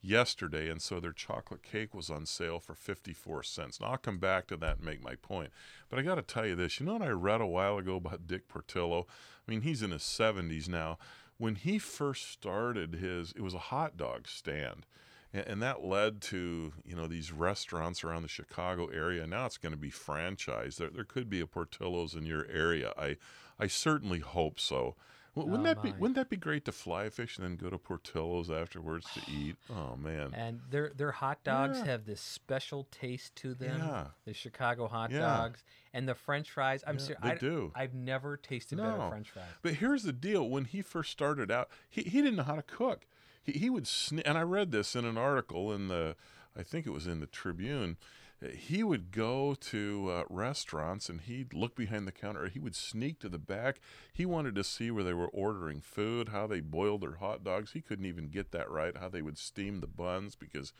yesterday, 0.00 0.68
and 0.70 0.80
so 0.80 1.00
their 1.00 1.12
chocolate 1.12 1.62
cake 1.62 1.94
was 1.94 2.10
on 2.10 2.26
sale 2.26 2.60
for 2.60 2.74
54 2.74 3.42
cents. 3.42 3.80
Now, 3.80 3.88
I'll 3.88 3.96
come 3.96 4.18
back 4.18 4.46
to 4.48 4.56
that 4.58 4.76
and 4.76 4.84
make 4.84 5.02
my 5.02 5.14
point. 5.16 5.50
But 5.88 5.98
I 5.98 6.02
got 6.02 6.16
to 6.16 6.22
tell 6.22 6.46
you 6.46 6.54
this 6.54 6.78
you 6.78 6.86
know 6.86 6.94
what 6.94 7.02
I 7.02 7.08
read 7.08 7.40
a 7.40 7.46
while 7.46 7.78
ago 7.78 7.96
about 7.96 8.26
Dick 8.26 8.48
Portillo? 8.48 9.06
I 9.46 9.50
mean, 9.50 9.62
he's 9.62 9.82
in 9.82 9.90
his 9.90 10.02
70s 10.02 10.68
now. 10.68 10.98
When 11.38 11.54
he 11.54 11.78
first 11.78 12.30
started 12.30 12.94
his, 12.94 13.32
it 13.32 13.42
was 13.42 13.54
a 13.54 13.58
hot 13.58 13.96
dog 13.96 14.26
stand. 14.28 14.86
And, 15.32 15.46
and 15.46 15.62
that 15.62 15.84
led 15.84 16.20
to, 16.22 16.72
you 16.84 16.96
know, 16.96 17.06
these 17.06 17.32
restaurants 17.32 18.02
around 18.02 18.22
the 18.22 18.28
Chicago 18.28 18.86
area. 18.86 19.26
Now 19.26 19.46
it's 19.46 19.58
going 19.58 19.72
to 19.72 19.78
be 19.78 19.90
franchised. 19.90 20.76
There, 20.76 20.90
there 20.90 21.04
could 21.04 21.30
be 21.30 21.40
a 21.40 21.46
Portillo's 21.46 22.14
in 22.14 22.26
your 22.26 22.46
area. 22.52 22.92
I, 22.96 23.16
I 23.58 23.66
certainly 23.66 24.20
hope 24.20 24.60
so. 24.60 24.96
Oh, 25.36 25.42
wouldn't 25.44 25.60
Oh, 25.60 25.74
that 25.74 25.82
be. 25.82 25.92
Wouldn't 25.92 26.16
that 26.16 26.28
be 26.30 26.36
great 26.36 26.64
to 26.64 26.72
fly 26.72 27.08
fish 27.10 27.36
and 27.38 27.44
then 27.44 27.56
go 27.56 27.70
to 27.70 27.78
Portillo's 27.78 28.50
afterwards 28.50 29.06
to 29.14 29.20
eat? 29.30 29.56
Oh 29.70 29.96
man, 29.96 30.32
And 30.34 30.60
their 30.70 30.90
their 30.96 31.12
hot 31.12 31.44
dogs 31.44 31.78
Yeah. 31.78 31.84
have 31.86 32.06
this 32.06 32.20
special 32.20 32.88
taste 32.90 33.36
to 33.36 33.54
them. 33.54 33.78
Yeah. 33.80 34.06
The 34.24 34.32
Chicago 34.34 34.88
hot 34.88 35.10
Yeah. 35.12 35.20
dogs 35.20 35.62
and 35.92 36.08
the 36.08 36.14
French 36.14 36.50
fries. 36.50 36.82
I'm 36.86 36.96
Yeah, 36.98 37.04
serious. 37.04 37.22
they 37.22 37.30
I, 37.30 37.34
do. 37.36 37.72
I've 37.74 37.94
never 37.94 38.36
tasted 38.36 38.78
better 38.78 39.08
French 39.08 39.30
fries. 39.30 39.44
But 39.62 39.74
here's 39.74 40.02
the 40.02 40.12
deal: 40.12 40.48
when 40.48 40.64
he 40.64 40.82
first 40.82 41.12
started 41.12 41.50
out, 41.50 41.68
he, 41.88 42.02
he 42.02 42.20
didn't 42.22 42.36
know 42.36 42.42
how 42.42 42.56
to 42.56 42.62
cook. 42.62 43.06
He 43.42 43.52
he 43.52 43.70
would 43.70 43.84
sne- 43.84 44.22
and 44.24 44.36
I 44.36 44.42
read 44.42 44.72
this 44.72 44.96
in 44.96 45.04
an 45.04 45.16
article 45.18 45.72
in 45.72 45.88
the, 45.88 46.16
I 46.56 46.62
think 46.62 46.86
it 46.86 46.90
was 46.90 47.06
in 47.06 47.20
the 47.20 47.26
Tribune. 47.26 47.96
He 48.40 48.84
would 48.84 49.10
go 49.10 49.54
to 49.54 50.10
uh, 50.12 50.24
restaurants 50.30 51.08
and 51.08 51.22
he'd 51.22 51.54
look 51.54 51.74
behind 51.74 52.06
the 52.06 52.12
counter. 52.12 52.46
He 52.48 52.60
would 52.60 52.76
sneak 52.76 53.18
to 53.20 53.28
the 53.28 53.38
back. 53.38 53.80
He 54.12 54.24
wanted 54.24 54.54
to 54.54 54.64
see 54.64 54.92
where 54.92 55.02
they 55.02 55.12
were 55.12 55.28
ordering 55.28 55.80
food, 55.80 56.28
how 56.28 56.46
they 56.46 56.60
boiled 56.60 57.00
their 57.00 57.16
hot 57.16 57.42
dogs. 57.42 57.72
He 57.72 57.80
couldn't 57.80 58.06
even 58.06 58.28
get 58.28 58.52
that 58.52 58.70
right. 58.70 58.96
How 58.96 59.08
they 59.08 59.22
would 59.22 59.38
steam 59.38 59.80
the 59.80 59.88
buns 59.88 60.36
because, 60.36 60.72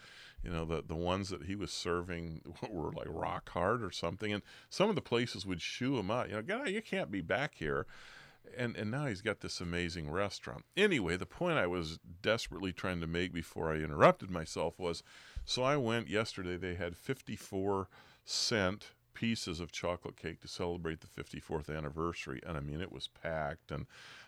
you 0.42 0.50
know, 0.50 0.64
the 0.64 0.84
the 0.86 0.94
ones 0.94 1.30
that 1.30 1.44
he 1.44 1.56
was 1.56 1.72
serving 1.72 2.42
were 2.70 2.92
like 2.92 3.08
rock 3.08 3.48
hard 3.50 3.82
or 3.82 3.90
something. 3.90 4.32
And 4.32 4.44
some 4.70 4.88
of 4.88 4.94
the 4.94 5.02
places 5.02 5.44
would 5.44 5.60
shoo 5.60 5.98
him 5.98 6.12
out. 6.12 6.28
You 6.28 6.36
know, 6.36 6.42
guy, 6.42 6.66
you 6.66 6.82
can't 6.82 7.10
be 7.10 7.22
back 7.22 7.56
here 7.56 7.86
and 8.56 8.76
and 8.76 8.90
now 8.90 9.06
he's 9.06 9.20
got 9.20 9.40
this 9.40 9.60
amazing 9.60 10.10
restaurant. 10.10 10.64
Anyway, 10.76 11.16
the 11.16 11.26
point 11.26 11.58
I 11.58 11.66
was 11.66 11.98
desperately 12.22 12.72
trying 12.72 13.00
to 13.00 13.06
make 13.06 13.32
before 13.32 13.72
I 13.72 13.76
interrupted 13.76 14.30
myself 14.30 14.78
was, 14.78 15.02
so 15.48 15.62
I 15.62 15.78
went 15.78 16.08
yesterday. 16.08 16.58
They 16.58 16.74
had 16.74 16.94
54 16.94 17.88
cent 18.26 18.92
pieces 19.14 19.60
of 19.60 19.72
chocolate 19.72 20.16
cake 20.16 20.42
to 20.42 20.46
celebrate 20.46 21.00
the 21.00 21.06
54th 21.06 21.74
anniversary, 21.74 22.42
and 22.46 22.58
I 22.58 22.60
mean 22.60 22.82
it 22.82 22.92
was 22.92 23.08
packed. 23.08 23.72
And 23.72 23.86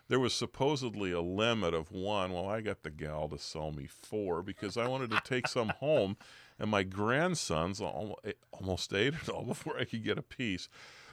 there 0.09 0.19
was 0.19 0.33
supposedly 0.33 1.13
a 1.13 1.21
limit 1.21 1.75
of 1.75 1.93
one. 1.93 2.33
Well, 2.33 2.49
I 2.49 2.63
got 2.63 2.85
the 2.85 2.91
gal 2.91 3.29
to 3.29 3.39
sell 3.39 3.71
me 3.71 3.87
four 3.87 4.43
because 4.43 4.79
I 4.79 4.89
wanted 4.89 5.11
to 5.11 5.21
take 5.23 5.47
some 5.47 5.69
home, 5.81 6.17
and 6.59 6.71
my 6.71 6.85
grandsons 6.85 7.83
eh, 7.83 8.33
almost 8.51 8.95
ate 8.95 9.13
it 9.13 9.29
all 9.29 9.45
before 9.47 9.79
I 9.79 9.85
could 9.85 10.03
get 10.03 10.17
a 10.17 10.23
piece. 10.23 10.71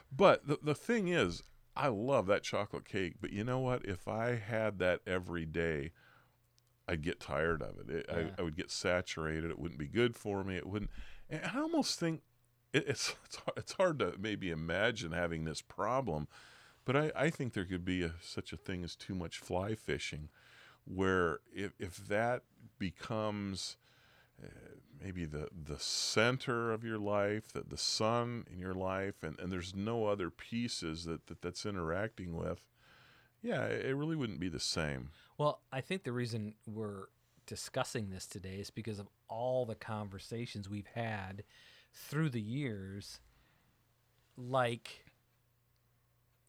But 0.10 0.48
the, 0.48 0.58
the 0.64 0.76
thing 0.76 1.10
is, 1.10 1.44
I 1.76 1.90
love 1.90 2.28
that 2.28 2.44
chocolate 2.44 2.86
cake, 2.86 3.16
but 3.20 3.34
you 3.34 3.44
know 3.44 3.60
what? 3.60 3.84
If 3.84 4.08
I 4.08 4.36
had 4.36 4.80
that 4.80 5.02
every 5.06 5.46
day, 5.46 5.92
I'd 6.88 7.02
get 7.02 7.20
tired 7.20 7.62
of 7.62 7.80
it. 7.80 7.90
it 7.90 8.06
Yeah. 8.10 8.16
I, 8.38 8.42
I 8.42 8.44
would 8.44 8.56
get 8.56 8.72
saturated. 8.72 9.52
It 9.52 9.60
wouldn't 9.60 9.80
be 9.80 9.88
good 9.88 10.16
for 10.16 10.44
me. 10.44 10.56
It 10.56 10.66
wouldn't. 10.66 10.92
And 11.30 11.42
I 11.44 11.60
almost 11.60 12.00
think 12.00 12.22
it, 12.74 12.86
it's 12.88 13.16
it's 13.26 13.36
hard- 13.38 13.58
it's 13.58 13.74
hard 13.74 14.00
to 14.00 14.14
maybe 14.20 14.50
imagine 14.50 15.12
having 15.12 15.46
this 15.46 15.62
problem, 15.62 16.28
but 16.86 16.96
I, 16.96 17.12
I 17.16 17.30
think 17.30 17.54
there 17.54 17.66
could 17.66 17.86
be 17.86 18.04
a, 18.04 18.14
such 18.22 18.54
a 18.54 18.58
thing 18.58 18.84
as 18.84 18.96
too 18.96 19.16
much 19.16 19.40
fly 19.40 19.76
fishing, 19.76 20.30
where 20.86 21.40
if 21.54 21.74
if 21.80 21.98
that 22.08 22.44
becomes 22.80 23.78
uh, 24.44 24.48
maybe 25.04 25.26
the 25.26 25.50
the 25.52 25.80
center 25.80 26.72
of 26.72 26.84
your 26.84 27.00
life, 27.00 27.52
that 27.54 27.70
the 27.70 27.78
sun 27.78 28.46
in 28.52 28.60
your 28.60 28.74
life, 28.74 29.24
and, 29.24 29.40
and 29.40 29.52
there's 29.52 29.76
no 29.76 30.06
other 30.06 30.30
pieces 30.30 31.06
that, 31.06 31.28
that 31.28 31.42
that's 31.42 31.66
interacting 31.66 32.36
with, 32.36 32.62
yeah, 33.42 33.66
it 33.66 33.96
really 33.96 34.16
wouldn't 34.16 34.40
be 34.40 34.50
the 34.50 34.60
same. 34.60 35.10
Well, 35.38 35.62
I 35.72 35.82
think 35.82 36.04
the 36.04 36.12
reason 36.12 36.56
we're 36.66 37.06
discussing 37.46 38.10
this 38.10 38.26
today 38.26 38.56
is 38.56 38.70
because 38.70 39.00
of 39.00 39.08
all 39.30 39.66
the 39.66 39.76
conversations 39.76 40.70
we've 40.70 40.88
had 40.96 41.44
through 41.94 42.30
the 42.30 42.42
years. 42.42 43.20
Like, 44.38 45.06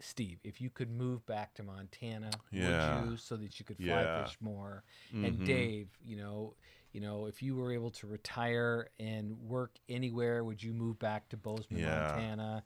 Steve, 0.01 0.38
if 0.44 0.61
you 0.61 0.70
could 0.70 0.90
move 0.90 1.24
back 1.27 1.55
to 1.55 1.62
Montana, 1.62 2.31
Yeah. 2.51 3.01
would 3.03 3.11
you, 3.11 3.16
so 3.16 3.37
that 3.37 3.59
you 3.59 3.64
could 3.64 3.77
fly 3.79 3.87
Yeah. 4.03 4.24
fish 4.24 4.40
more? 4.40 4.85
Mhm. 5.12 5.27
And 5.27 5.46
Dave, 5.46 5.88
you 6.05 6.16
know, 6.16 6.55
you 6.92 7.01
know, 7.01 7.27
if 7.27 7.42
you 7.42 7.55
were 7.57 7.72
able 7.72 7.90
to 7.92 8.07
retire 8.07 8.88
and 8.98 9.38
work 9.42 9.77
anywhere, 9.88 10.42
would 10.44 10.62
you 10.62 10.72
move 10.72 10.98
back 10.98 11.29
to 11.31 11.37
Bozeman, 11.37 11.81
Yeah. 11.81 12.01
Montana? 12.12 12.64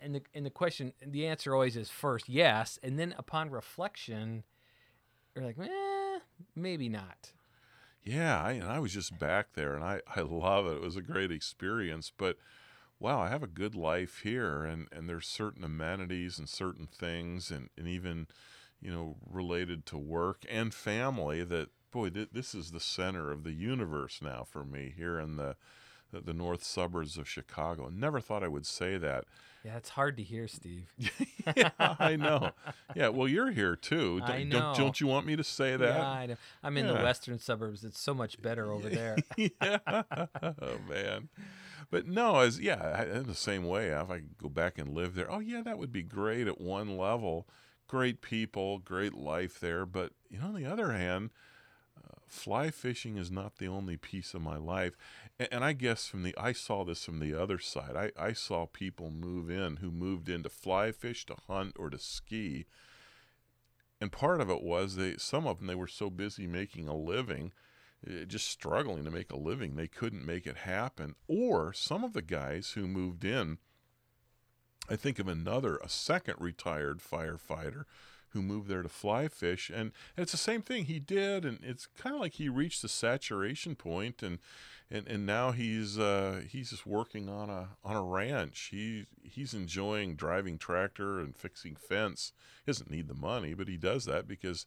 And 0.00 0.14
the 0.14 0.22
and 0.34 0.46
the 0.46 0.50
question, 0.50 0.92
the 1.04 1.26
answer 1.26 1.54
always 1.54 1.76
is 1.76 1.90
first 1.90 2.28
yes, 2.28 2.78
and 2.82 2.98
then 2.98 3.14
upon 3.18 3.50
reflection, 3.50 4.44
you're 5.34 5.44
like, 5.44 5.58
eh, 5.58 6.18
maybe 6.54 6.88
not. 6.88 7.32
Yeah, 8.02 8.40
I, 8.40 8.52
and 8.52 8.68
I 8.68 8.78
was 8.78 8.92
just 8.92 9.18
back 9.18 9.54
there, 9.54 9.74
and 9.74 9.82
I, 9.82 10.00
I 10.14 10.20
love 10.20 10.66
it. 10.66 10.76
It 10.76 10.80
was 10.80 10.96
a 10.96 11.02
great 11.02 11.32
experience. 11.32 12.12
But 12.16 12.36
wow, 13.00 13.20
I 13.20 13.28
have 13.28 13.42
a 13.42 13.48
good 13.48 13.74
life 13.74 14.20
here, 14.22 14.64
and, 14.64 14.86
and 14.92 15.08
there's 15.08 15.26
certain 15.26 15.64
amenities 15.64 16.38
and 16.38 16.48
certain 16.48 16.86
things, 16.86 17.50
and, 17.50 17.68
and 17.76 17.88
even 17.88 18.28
you 18.80 18.92
know 18.92 19.16
related 19.28 19.86
to 19.86 19.98
work 19.98 20.44
and 20.48 20.72
family 20.72 21.42
that 21.42 21.70
boy, 21.90 22.10
th- 22.10 22.28
this 22.32 22.54
is 22.54 22.70
the 22.70 22.80
center 22.80 23.32
of 23.32 23.42
the 23.42 23.52
universe 23.52 24.20
now 24.22 24.44
for 24.48 24.64
me 24.64 24.92
here 24.96 25.18
in 25.18 25.36
the 25.36 25.56
the, 26.12 26.20
the 26.20 26.34
north 26.34 26.62
suburbs 26.62 27.16
of 27.16 27.28
Chicago. 27.28 27.90
Never 27.92 28.20
thought 28.20 28.42
I 28.42 28.48
would 28.48 28.66
say 28.66 28.96
that. 28.98 29.24
Yeah, 29.64 29.76
it's 29.76 29.88
hard 29.90 30.16
to 30.18 30.22
hear, 30.22 30.46
Steve. 30.46 30.92
yeah, 31.56 31.70
I 31.78 32.14
know. 32.14 32.52
Yeah, 32.94 33.08
well, 33.08 33.26
you're 33.26 33.50
here 33.50 33.74
too. 33.74 34.20
I 34.24 34.38
Don't, 34.38 34.48
know. 34.48 34.58
don't 34.60 34.76
don't 34.76 35.00
you 35.00 35.08
want 35.08 35.26
me 35.26 35.34
to 35.34 35.42
say 35.42 35.76
that? 35.76 35.96
Yeah, 35.96 36.08
I 36.08 36.26
know. 36.26 36.36
I'm 36.62 36.76
in 36.76 36.86
the 36.86 36.94
western 36.94 37.40
suburbs. 37.40 37.82
It's 37.82 38.00
so 38.00 38.14
much 38.14 38.40
better 38.40 38.70
over 38.70 38.88
there. 38.88 39.16
yeah. 39.36 39.78
Oh 39.84 40.78
man. 40.88 41.28
But 41.90 42.06
no, 42.06 42.38
as 42.40 42.60
yeah, 42.60 43.02
in 43.04 43.26
the 43.26 43.34
same 43.34 43.64
way, 43.64 43.88
if 43.88 44.08
I 44.10 44.18
could 44.18 44.38
go 44.38 44.48
back 44.48 44.78
and 44.78 44.94
live 44.94 45.14
there, 45.16 45.30
oh 45.30 45.40
yeah, 45.40 45.62
that 45.62 45.78
would 45.78 45.92
be 45.92 46.02
great 46.02 46.46
at 46.46 46.60
one 46.60 46.96
level. 46.96 47.48
Great 47.88 48.20
people, 48.20 48.78
great 48.78 49.14
life 49.14 49.58
there. 49.60 49.84
But 49.84 50.12
you 50.30 50.38
know, 50.38 50.46
on 50.46 50.54
the 50.54 50.66
other 50.66 50.92
hand, 50.92 51.30
uh, 51.96 52.16
fly 52.26 52.70
fishing 52.70 53.16
is 53.16 53.30
not 53.30 53.58
the 53.58 53.68
only 53.68 53.96
piece 53.96 54.34
of 54.34 54.42
my 54.42 54.56
life. 54.56 54.96
And, 55.38 55.48
and 55.52 55.64
I 55.64 55.72
guess 55.72 56.06
from 56.06 56.22
the 56.22 56.34
I 56.36 56.52
saw 56.52 56.84
this 56.84 57.04
from 57.04 57.20
the 57.20 57.34
other 57.34 57.58
side. 57.58 57.96
I, 57.96 58.10
I 58.18 58.32
saw 58.32 58.66
people 58.66 59.10
move 59.10 59.50
in 59.50 59.76
who 59.76 59.90
moved 59.90 60.28
in 60.28 60.42
to 60.42 60.48
fly 60.48 60.92
fish, 60.92 61.26
to 61.26 61.36
hunt, 61.46 61.76
or 61.78 61.90
to 61.90 61.98
ski. 61.98 62.66
And 64.00 64.12
part 64.12 64.40
of 64.40 64.50
it 64.50 64.62
was 64.62 64.96
they 64.96 65.16
some 65.16 65.46
of 65.46 65.58
them 65.58 65.66
they 65.66 65.74
were 65.74 65.86
so 65.86 66.10
busy 66.10 66.46
making 66.46 66.88
a 66.88 66.96
living 66.96 67.52
uh, 68.06 68.24
just 68.24 68.48
struggling 68.48 69.04
to 69.04 69.10
make 69.10 69.32
a 69.32 69.36
living. 69.36 69.76
They 69.76 69.88
couldn't 69.88 70.26
make 70.26 70.46
it 70.46 70.58
happen. 70.58 71.14
Or 71.28 71.72
some 71.72 72.04
of 72.04 72.12
the 72.12 72.22
guys 72.22 72.72
who 72.74 72.86
moved 72.86 73.24
in, 73.24 73.58
I 74.88 74.96
think 74.96 75.18
of 75.18 75.28
another, 75.28 75.76
a 75.78 75.88
second 75.88 76.36
retired 76.38 77.00
firefighter 77.00 77.84
who 78.30 78.42
moved 78.42 78.68
there 78.68 78.82
to 78.82 78.88
fly 78.88 79.28
fish. 79.28 79.70
And 79.74 79.92
it's 80.16 80.32
the 80.32 80.38
same 80.38 80.62
thing 80.62 80.84
he 80.84 80.98
did. 80.98 81.44
And 81.44 81.58
it's 81.62 81.86
kind 81.86 82.14
of 82.14 82.20
like 82.20 82.34
he 82.34 82.48
reached 82.48 82.82
the 82.82 82.88
saturation 82.88 83.74
point 83.74 84.22
and, 84.22 84.38
and, 84.90 85.06
and 85.08 85.26
now 85.26 85.52
he's 85.52 85.98
uh, 85.98 86.42
he's 86.48 86.70
just 86.70 86.86
working 86.86 87.28
on 87.28 87.50
a 87.50 87.68
on 87.84 87.96
a 87.96 88.02
ranch. 88.02 88.68
He 88.70 89.06
he's 89.22 89.54
enjoying 89.54 90.14
driving 90.14 90.58
tractor 90.58 91.18
and 91.20 91.36
fixing 91.36 91.76
fence. 91.76 92.32
He 92.64 92.70
doesn't 92.70 92.90
need 92.90 93.08
the 93.08 93.14
money, 93.14 93.54
but 93.54 93.68
he 93.68 93.76
does 93.76 94.04
that 94.04 94.28
because 94.28 94.66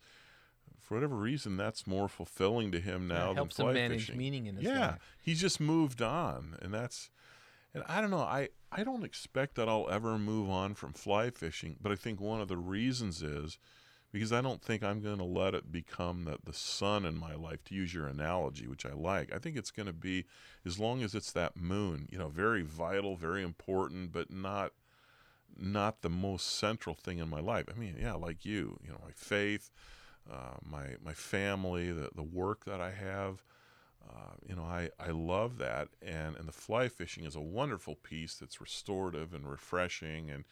for 0.80 0.96
whatever 0.96 1.16
reason, 1.16 1.56
that's 1.56 1.86
more 1.86 2.08
fulfilling 2.08 2.72
to 2.72 2.80
him 2.80 3.08
now 3.08 3.26
it 3.26 3.28
than 3.28 3.36
helps 3.36 3.56
fly 3.58 3.70
him 3.70 3.76
manage 3.76 4.02
fishing. 4.02 4.18
meaning 4.18 4.48
in 4.48 4.56
his 4.56 4.66
yeah, 4.66 4.80
life. 4.80 5.16
he's 5.22 5.40
just 5.40 5.60
moved 5.60 6.02
on, 6.02 6.58
and 6.62 6.74
that's, 6.74 7.10
and 7.74 7.84
I 7.88 8.02
don't 8.02 8.10
know. 8.10 8.18
I 8.18 8.50
I 8.72 8.84
don't 8.84 9.04
expect 9.04 9.56
that 9.56 9.70
I'll 9.70 9.90
ever 9.90 10.18
move 10.18 10.50
on 10.50 10.74
from 10.74 10.94
fly 10.94 11.30
fishing, 11.30 11.78
but 11.82 11.92
I 11.92 11.96
think 11.96 12.20
one 12.20 12.42
of 12.42 12.48
the 12.48 12.58
reasons 12.58 13.22
is 13.22 13.58
because 14.12 14.32
I 14.32 14.42
don't 14.42 14.62
think 14.62 14.84
I'm 14.84 15.02
going 15.02 15.18
to 15.18 15.24
let 15.24 15.54
it 15.54 15.72
become 15.72 16.26
the 16.26 16.38
the 16.44 16.54
sun 16.54 17.06
in 17.06 17.18
my 17.18 17.36
life. 17.36 17.64
To 17.66 17.76
use 17.76 17.94
your 17.94 18.08
analogy, 18.08 18.68
which 18.68 18.86
I 18.86 18.94
like, 18.94 19.34
I 19.34 19.40
think 19.40 19.56
it's 19.56 19.72
going 19.72 19.88
to 19.88 19.94
be 19.94 20.26
as 20.66 20.80
long 20.80 21.04
as 21.04 21.14
it's 21.16 21.32
that 21.34 21.56
moon. 21.56 22.08
You 22.12 22.18
know, 22.18 22.30
very 22.30 22.62
vital, 22.62 23.16
very 23.16 23.44
important, 23.44 24.12
but 24.12 24.32
not 24.32 24.72
not 25.58 26.02
the 26.02 26.10
most 26.10 26.58
central 26.58 26.96
thing 26.96 27.20
in 27.20 27.30
my 27.30 27.40
life. 27.40 27.66
I 27.70 27.78
mean, 27.78 27.96
yeah, 28.00 28.14
like 28.14 28.46
you, 28.46 28.80
you 28.84 28.92
know, 28.92 29.00
my 29.04 29.12
faith, 29.16 29.70
uh, 30.32 30.58
my 30.64 30.96
my 31.04 31.14
family, 31.14 31.92
the 31.92 32.10
the 32.16 32.24
work 32.24 32.66
that 32.66 32.82
I 32.82 32.92
have. 32.92 33.44
Uh, 34.10 34.32
you 34.48 34.56
know, 34.56 34.64
I, 34.64 34.90
I 35.00 35.12
love 35.12 35.60
that, 35.60 35.90
and, 36.02 36.36
and 36.38 36.48
the 36.48 36.54
fly 36.54 36.88
fishing 36.88 37.26
is 37.26 37.36
a 37.36 37.42
wonderful 37.42 37.96
piece 37.96 38.34
that's 38.34 38.62
restorative 38.62 39.34
and 39.34 39.48
refreshing 39.48 40.32
and 40.32 40.46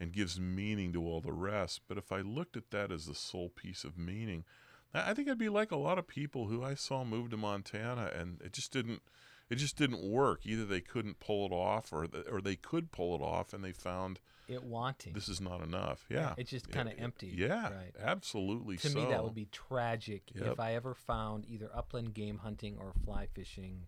and 0.00 0.12
gives 0.12 0.38
meaning 0.40 0.92
to 0.92 1.04
all 1.06 1.20
the 1.20 1.32
rest. 1.32 1.82
But 1.88 1.98
if 1.98 2.10
I 2.12 2.20
looked 2.20 2.56
at 2.56 2.70
that 2.70 2.90
as 2.90 3.06
the 3.06 3.14
sole 3.14 3.48
piece 3.48 3.84
of 3.84 3.96
meaning, 3.98 4.44
I 4.92 5.14
think 5.14 5.28
I'd 5.28 5.38
be 5.38 5.48
like 5.48 5.72
a 5.72 5.76
lot 5.76 5.98
of 5.98 6.06
people 6.06 6.46
who 6.48 6.62
I 6.62 6.74
saw 6.74 7.04
move 7.04 7.30
to 7.30 7.36
Montana, 7.36 8.10
and 8.16 8.40
it 8.42 8.52
just 8.52 8.72
didn't. 8.72 9.02
It 9.50 9.56
just 9.56 9.76
didn't 9.76 10.02
work. 10.02 10.46
Either 10.46 10.64
they 10.64 10.80
couldn't 10.80 11.20
pull 11.20 11.44
it 11.46 11.52
off, 11.52 11.92
or 11.92 12.06
the, 12.06 12.22
or 12.30 12.40
they 12.40 12.56
could 12.56 12.90
pull 12.90 13.14
it 13.14 13.20
off, 13.20 13.52
and 13.52 13.62
they 13.62 13.72
found 13.72 14.18
It 14.48 14.64
wanting. 14.64 15.12
this 15.12 15.28
is 15.28 15.38
not 15.38 15.60
enough. 15.60 16.06
Yeah, 16.08 16.34
It's 16.38 16.50
just 16.50 16.70
kind 16.70 16.88
of 16.88 16.94
empty. 16.98 17.26
Yeah, 17.36 17.64
Right. 17.70 17.92
absolutely. 18.00 18.78
To 18.78 18.88
so. 18.88 18.98
me, 18.98 19.04
that 19.10 19.22
would 19.22 19.34
be 19.34 19.44
tragic 19.52 20.30
Yep. 20.34 20.46
if 20.54 20.60
I 20.60 20.74
ever 20.74 20.94
found 20.94 21.44
either 21.46 21.68
upland 21.74 22.14
game 22.14 22.38
hunting 22.38 22.78
or 22.78 22.94
fly 23.04 23.26
fishing 23.26 23.86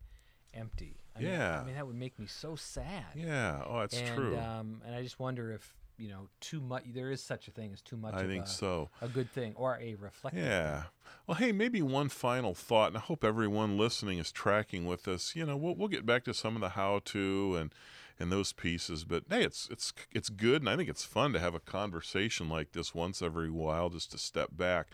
empty. 0.52 1.00
I 1.14 1.20
mean, 1.20 1.28
Yeah. 1.30 1.60
I 1.60 1.64
mean, 1.64 1.74
that 1.74 1.86
would 1.86 1.96
make 1.96 2.18
me 2.18 2.26
so 2.26 2.54
sad. 2.54 3.06
Yeah. 3.14 3.62
Oh, 3.66 3.80
that's 3.80 3.96
and, 3.96 4.14
true. 4.14 4.38
Um, 4.38 4.82
and 4.84 4.94
I 4.94 5.02
just 5.02 5.18
wonder 5.18 5.52
if 5.52 5.74
you 5.98 6.08
know 6.08 6.28
too 6.40 6.60
much. 6.60 6.84
There 6.92 7.10
is 7.10 7.22
such 7.22 7.48
a 7.48 7.50
thing 7.50 7.72
as 7.72 7.80
too 7.80 7.96
much. 7.96 8.14
I 8.14 8.22
of 8.22 8.28
think 8.28 8.44
a, 8.44 8.48
so. 8.48 8.90
A 9.00 9.08
good 9.08 9.30
thing 9.32 9.54
or 9.56 9.78
a 9.80 9.94
reflective. 9.94 10.44
Yeah. 10.44 10.84
Well, 11.26 11.36
hey, 11.36 11.52
maybe 11.52 11.82
one 11.82 12.08
final 12.08 12.54
thought, 12.54 12.88
and 12.88 12.96
I 12.96 13.00
hope 13.00 13.24
everyone 13.24 13.76
listening 13.76 14.18
is 14.18 14.30
tracking 14.30 14.86
with 14.86 15.08
us. 15.08 15.34
You 15.34 15.46
know, 15.46 15.56
we'll 15.56 15.74
we'll 15.74 15.88
get 15.88 16.06
back 16.06 16.24
to 16.24 16.34
some 16.34 16.54
of 16.54 16.60
the 16.60 16.70
how-to 16.70 17.56
and 17.56 17.72
and 18.18 18.32
those 18.32 18.52
pieces, 18.52 19.04
but 19.04 19.24
hey, 19.28 19.44
it's 19.44 19.68
it's 19.70 19.92
it's 20.12 20.28
good, 20.28 20.62
and 20.62 20.68
I 20.68 20.76
think 20.76 20.88
it's 20.88 21.04
fun 21.04 21.32
to 21.32 21.40
have 21.40 21.54
a 21.54 21.60
conversation 21.60 22.48
like 22.48 22.72
this 22.72 22.94
once 22.94 23.20
every 23.20 23.50
while, 23.50 23.90
just 23.90 24.10
to 24.12 24.18
step 24.18 24.50
back. 24.52 24.88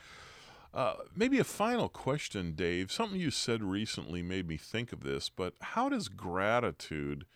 Uh, 0.75 0.95
maybe 1.15 1.39
a 1.39 1.45
final 1.45 1.89
question, 1.89 2.53
Dave. 2.53 2.91
Something 2.91 3.21
you 3.21 3.31
said 3.31 3.63
recently 3.63 4.23
made 4.23 4.49
me 4.49 4.57
think 4.57 4.93
of 4.93 5.03
this, 5.03 5.29
but 5.29 5.55
how 5.61 5.89
does 5.89 6.09
gratitude 6.09 7.27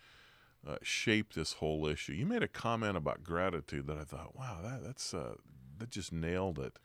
uh, 0.67 0.77
shape 0.81 1.33
this 1.33 1.53
whole 1.53 1.87
issue? 1.87 2.13
You 2.13 2.25
made 2.25 2.43
a 2.43 2.47
comment 2.47 2.97
about 2.97 3.23
gratitude 3.23 3.87
that 3.87 3.97
I 3.97 4.03
thought, 4.03 4.35
wow, 4.35 4.59
that 4.63 4.83
that's 4.83 5.13
uh, 5.13 5.35
that 5.77 5.89
just 5.89 6.11
nailed 6.11 6.59
it. 6.59 6.77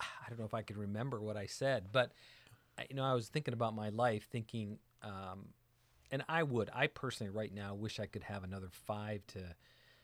I 0.00 0.28
don't 0.28 0.38
know 0.38 0.44
if 0.44 0.54
I 0.54 0.62
can 0.62 0.76
remember 0.78 1.20
what 1.20 1.36
I 1.36 1.46
said, 1.46 1.88
but 1.92 2.12
you 2.90 2.96
know, 2.96 3.04
I 3.04 3.14
was 3.14 3.28
thinking 3.28 3.54
about 3.54 3.74
my 3.74 3.90
life, 3.90 4.26
thinking, 4.30 4.78
um, 5.02 5.50
and 6.10 6.24
I 6.28 6.42
would, 6.42 6.70
I 6.74 6.86
personally, 6.88 7.30
right 7.30 7.52
now, 7.52 7.74
wish 7.74 8.00
I 8.00 8.06
could 8.06 8.24
have 8.24 8.42
another 8.42 8.68
five 8.70 9.24
to 9.28 9.54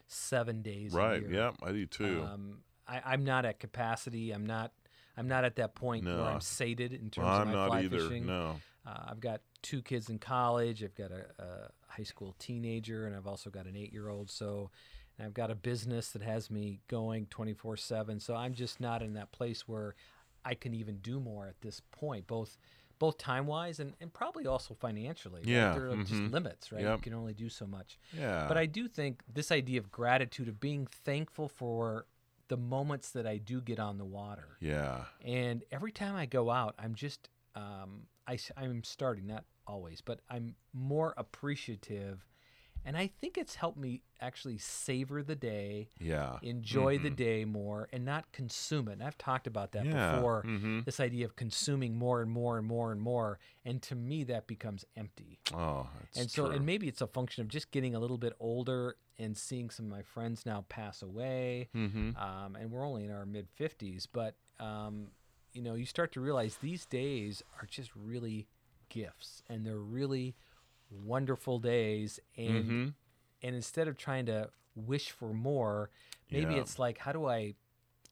seven 0.06 0.62
days. 0.62 0.92
Right. 0.92 1.22
Yeah, 1.28 1.52
I 1.62 1.72
do 1.72 1.86
too. 1.86 2.22
Um, 2.22 2.58
I, 2.86 3.00
I'm 3.04 3.24
not 3.24 3.44
at 3.44 3.58
capacity. 3.58 4.30
I'm 4.32 4.46
not. 4.46 4.72
I'm 5.16 5.26
not 5.26 5.44
at 5.44 5.56
that 5.56 5.74
point 5.74 6.04
No. 6.04 6.18
where 6.18 6.26
I'm 6.30 6.40
sated 6.40 6.92
in 6.92 7.10
terms 7.10 7.26
Well, 7.26 7.34
of 7.34 7.40
I'm 7.40 7.46
my 7.48 7.52
not 7.54 7.66
fly 7.68 7.82
either. 7.82 7.98
fishing. 7.98 8.26
No. 8.26 8.56
Uh, 8.86 9.06
I've 9.08 9.18
got 9.20 9.40
two 9.62 9.82
kids 9.82 10.08
in 10.08 10.18
college. 10.18 10.82
I've 10.82 10.94
got 10.94 11.10
a, 11.10 11.26
a 11.42 11.70
high 11.86 12.02
school 12.02 12.34
teenager, 12.38 13.06
and 13.06 13.16
I've 13.16 13.26
also 13.26 13.50
got 13.50 13.66
an 13.66 13.76
eight-year-old. 13.76 14.30
So, 14.30 14.70
and 15.18 15.26
I've 15.26 15.34
got 15.34 15.50
a 15.50 15.54
business 15.54 16.10
that 16.10 16.22
has 16.22 16.50
me 16.50 16.80
going 16.88 17.26
24/7. 17.26 18.20
So 18.22 18.34
I'm 18.34 18.54
just 18.54 18.80
not 18.80 19.02
in 19.02 19.14
that 19.14 19.32
place 19.32 19.66
where 19.66 19.94
I 20.44 20.54
can 20.54 20.74
even 20.74 20.98
do 20.98 21.20
more 21.20 21.46
at 21.46 21.60
this 21.60 21.80
point, 21.90 22.26
both 22.26 22.58
both 22.98 23.16
time-wise 23.16 23.78
and, 23.78 23.94
and 24.00 24.12
probably 24.12 24.46
also 24.46 24.74
financially. 24.74 25.40
right? 25.42 25.46
Yeah, 25.46 25.72
there 25.72 25.90
are 25.90 25.96
just 25.98 26.14
mhm. 26.14 26.32
limits, 26.32 26.72
right? 26.72 26.82
Yep. 26.82 26.96
You 26.96 27.02
can 27.02 27.14
only 27.14 27.32
do 27.32 27.48
so 27.48 27.66
much. 27.66 27.98
Yeah. 28.12 28.46
But 28.48 28.58
I 28.58 28.66
do 28.66 28.88
think 28.88 29.22
this 29.32 29.52
idea 29.52 29.78
of 29.78 29.90
gratitude, 29.90 30.48
of 30.48 30.58
being 30.58 30.86
thankful 31.04 31.48
for 31.48 32.06
the 32.48 32.56
moments 32.56 33.10
that 33.10 33.26
I 33.26 33.36
do 33.36 33.60
get 33.60 33.78
on 33.78 33.98
the 33.98 34.04
water. 34.04 34.56
Yeah. 34.60 35.04
And 35.24 35.64
every 35.70 35.92
time 35.92 36.16
I 36.16 36.26
go 36.26 36.50
out, 36.50 36.74
I'm 36.78 36.94
just, 36.94 37.28
um, 37.54 38.06
I, 38.28 38.38
am 38.56 38.84
starting, 38.84 39.26
not 39.26 39.44
always, 39.66 40.00
but 40.00 40.20
I'm 40.30 40.54
more 40.72 41.14
appreciative. 41.16 42.24
And 42.84 42.96
I 42.96 43.08
think 43.08 43.36
it's 43.36 43.56
helped 43.56 43.76
me 43.78 44.02
actually 44.20 44.58
savor 44.58 45.22
the 45.22 45.34
day, 45.34 45.88
Yeah. 45.98 46.38
enjoy 46.42 46.98
the 46.98 47.10
day 47.10 47.44
more, 47.44 47.88
and 47.92 48.04
not 48.04 48.30
consume 48.32 48.88
it. 48.88 48.92
And 48.92 49.02
I've 49.02 49.18
talked 49.18 49.46
about 49.46 49.72
that 49.72 49.84
Yeah, 49.84 50.12
before 50.12 50.44
mhm. 50.44 50.84
this 50.84 51.00
idea 51.00 51.24
of 51.24 51.34
consuming 51.36 51.96
more 51.96 52.22
and 52.22 52.30
more 52.30 52.56
and 52.56 52.66
more 52.66 52.92
and 52.92 53.00
more. 53.00 53.40
And 53.64 53.82
to 53.82 53.94
me, 53.94 54.24
that 54.24 54.46
becomes 54.46 54.84
empty 54.96 55.40
Oh, 55.52 55.88
that's 56.00 56.18
and 56.18 56.30
so 56.30 56.46
true. 56.46 56.54
and 56.54 56.64
maybe 56.66 56.86
it's 56.88 57.00
a 57.00 57.06
function 57.06 57.42
of 57.42 57.48
just 57.48 57.70
getting 57.72 57.94
a 57.94 57.98
little 57.98 58.18
bit 58.18 58.32
older 58.38 58.96
and 59.18 59.36
seeing 59.36 59.70
some 59.70 59.86
of 59.86 59.90
my 59.90 60.02
friends 60.02 60.46
now 60.46 60.64
pass 60.68 61.02
away 61.02 61.68
Mhm. 61.74 62.16
um, 62.16 62.54
and 62.56 62.70
we're 62.70 62.86
only 62.86 63.04
in 63.04 63.10
our 63.10 63.26
mid 63.26 63.48
50s 63.58 64.06
but 64.06 64.36
um, 64.60 65.10
you 65.52 65.62
know 65.62 65.74
you 65.74 65.86
start 65.86 66.12
to 66.12 66.20
realize 66.20 66.56
these 66.60 66.84
days 66.86 67.42
are 67.60 67.66
just 67.66 67.90
really 67.96 68.46
gifts 68.88 69.42
and 69.48 69.66
they're 69.66 69.76
really 69.78 70.34
wonderful 70.90 71.58
days 71.58 72.18
and 72.36 72.64
Mhm. 72.70 72.94
and 73.42 73.54
instead 73.56 73.88
of 73.88 73.96
trying 73.96 74.26
to 74.26 74.50
wish 74.74 75.10
for 75.10 75.32
more 75.34 75.90
maybe 76.30 76.54
Yeah. 76.54 76.60
it's 76.60 76.78
like 76.78 76.98
how 76.98 77.12
do 77.12 77.26
i 77.26 77.54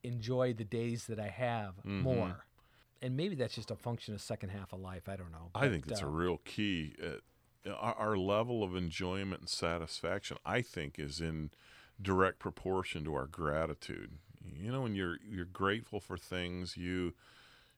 enjoy 0.02 0.52
the 0.52 0.64
days 0.64 1.06
that 1.06 1.18
i 1.18 1.28
have 1.28 1.76
Mm-hmm. 1.78 2.02
more 2.02 2.46
and 3.02 3.16
maybe 3.16 3.34
that's 3.34 3.54
just 3.54 3.70
a 3.70 3.76
function 3.76 4.14
of 4.14 4.20
second 4.20 4.50
half 4.50 4.72
of 4.72 4.80
life 4.80 5.08
i 5.08 5.16
don't 5.16 5.32
know 5.32 5.50
I 5.54 5.68
think 5.68 5.86
that's 5.86 6.02
uh, 6.02 6.06
a 6.06 6.10
real 6.10 6.38
key. 6.38 6.94
Uh, 7.02 7.72
our, 7.72 7.94
our 7.94 8.16
level 8.16 8.62
of 8.62 8.76
enjoyment 8.76 9.40
and 9.40 9.48
satisfaction, 9.48 10.36
I 10.44 10.60
think, 10.62 10.98
is 10.98 11.20
in 11.20 11.50
direct 12.00 12.38
proportion 12.38 13.02
to 13.04 13.14
our 13.14 13.26
gratitude. 13.26 14.18
You 14.54 14.72
know, 14.72 14.82
when 14.82 14.94
you're 14.94 15.18
you're 15.28 15.44
grateful 15.44 16.00
for 16.00 16.16
things, 16.16 16.76
you 16.76 17.14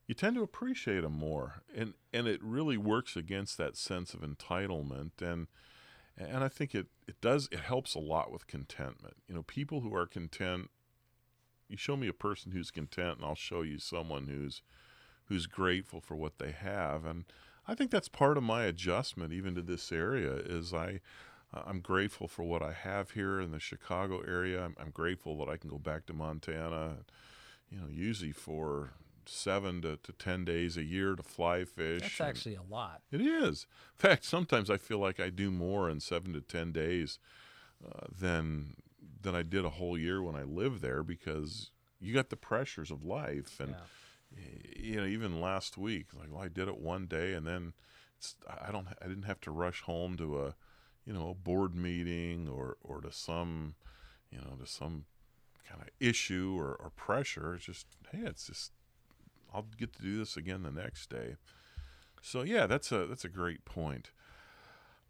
you 0.06 0.14
tend 0.14 0.36
to 0.36 0.42
appreciate 0.42 1.02
them 1.02 1.18
more, 1.18 1.62
and 1.74 1.94
and 2.12 2.26
it 2.26 2.42
really 2.42 2.76
works 2.76 3.16
against 3.16 3.58
that 3.58 3.76
sense 3.76 4.14
of 4.14 4.20
entitlement 4.20 5.20
and. 5.20 5.46
And 6.20 6.42
I 6.42 6.48
think 6.48 6.74
it, 6.74 6.88
it 7.06 7.20
does 7.20 7.48
it 7.52 7.60
helps 7.60 7.94
a 7.94 8.00
lot 8.00 8.32
with 8.32 8.48
contentment. 8.48 9.14
You 9.28 9.36
know, 9.36 9.44
people 9.44 9.82
who 9.82 9.94
are 9.94 10.04
content 10.04 10.68
you 11.68 11.76
show 11.76 11.96
me 11.96 12.08
a 12.08 12.12
person 12.12 12.52
who's 12.52 12.70
content 12.70 13.18
and 13.18 13.24
I'll 13.24 13.34
show 13.34 13.62
you 13.62 13.78
someone 13.78 14.26
who's 14.26 14.62
who's 15.26 15.46
grateful 15.46 16.00
for 16.00 16.16
what 16.16 16.38
they 16.38 16.52
have 16.52 17.04
and 17.04 17.24
I 17.66 17.74
think 17.74 17.90
that's 17.90 18.08
part 18.08 18.38
of 18.38 18.42
my 18.42 18.64
adjustment 18.64 19.32
even 19.32 19.54
to 19.54 19.62
this 19.62 19.92
area 19.92 20.32
is 20.32 20.72
I 20.72 21.00
I'm 21.52 21.80
grateful 21.80 22.28
for 22.28 22.42
what 22.42 22.62
I 22.62 22.72
have 22.72 23.12
here 23.12 23.40
in 23.40 23.52
the 23.52 23.60
Chicago 23.60 24.20
area. 24.20 24.62
I'm, 24.62 24.76
I'm 24.78 24.90
grateful 24.90 25.38
that 25.38 25.48
I 25.48 25.56
can 25.56 25.70
go 25.70 25.78
back 25.78 26.06
to 26.06 26.12
Montana, 26.12 26.98
you 27.70 27.78
know, 27.78 27.88
usually 27.88 28.32
for 28.32 28.90
seven 29.24 29.82
to, 29.82 29.96
to 30.02 30.12
ten 30.12 30.44
days 30.44 30.76
a 30.76 30.82
year 30.82 31.14
to 31.14 31.22
fly 31.22 31.64
fish. 31.64 32.02
that's 32.02 32.20
actually 32.20 32.54
a 32.54 32.62
lot 32.62 33.02
it 33.10 33.20
is. 33.20 33.66
In 33.94 34.08
fact, 34.08 34.24
sometimes 34.24 34.70
I 34.70 34.76
feel 34.76 34.98
like 34.98 35.20
I 35.20 35.30
do 35.30 35.50
more 35.50 35.88
in 35.88 36.00
seven 36.00 36.32
to 36.34 36.40
ten 36.40 36.72
days 36.72 37.18
uh, 37.84 38.06
than 38.10 38.76
than 39.20 39.34
I 39.34 39.42
did 39.42 39.64
a 39.64 39.70
whole 39.70 39.98
year 39.98 40.22
when 40.22 40.36
I 40.36 40.42
lived 40.42 40.82
there 40.82 41.02
because 41.02 41.70
you 42.00 42.14
got 42.14 42.30
the 42.30 42.36
pressures 42.36 42.90
of 42.90 43.04
life 43.04 43.58
and 43.60 43.74
yeah. 44.36 44.42
you 44.76 44.96
know 44.96 45.06
even 45.06 45.40
last 45.40 45.76
week 45.76 46.06
like 46.18 46.30
well 46.30 46.42
I 46.42 46.48
did 46.48 46.68
it 46.68 46.78
one 46.78 47.06
day 47.06 47.32
and 47.32 47.46
then 47.46 47.72
it's, 48.16 48.36
I 48.48 48.70
don't 48.70 48.86
I 49.02 49.08
didn't 49.08 49.24
have 49.24 49.40
to 49.42 49.50
rush 49.50 49.82
home 49.82 50.16
to 50.18 50.40
a 50.40 50.54
you 51.08 51.14
know 51.14 51.30
a 51.30 51.34
board 51.34 51.74
meeting 51.74 52.48
or 52.48 52.76
or 52.84 53.00
to 53.00 53.10
some 53.10 53.74
you 54.30 54.38
know 54.38 54.54
to 54.60 54.66
some 54.66 55.06
kind 55.68 55.82
of 55.82 55.88
issue 55.98 56.54
or, 56.56 56.76
or 56.80 56.90
pressure 56.94 57.54
it's 57.54 57.64
just 57.64 57.86
hey 58.12 58.20
it's 58.24 58.46
just 58.46 58.70
I'll 59.52 59.66
get 59.76 59.92
to 59.94 60.02
do 60.02 60.18
this 60.18 60.36
again 60.36 60.62
the 60.62 60.70
next 60.70 61.10
day 61.10 61.36
so 62.22 62.42
yeah, 62.42 62.66
that's 62.66 62.92
a 62.92 63.06
that's 63.06 63.24
a 63.24 63.28
great 63.28 63.64
point. 63.64 64.10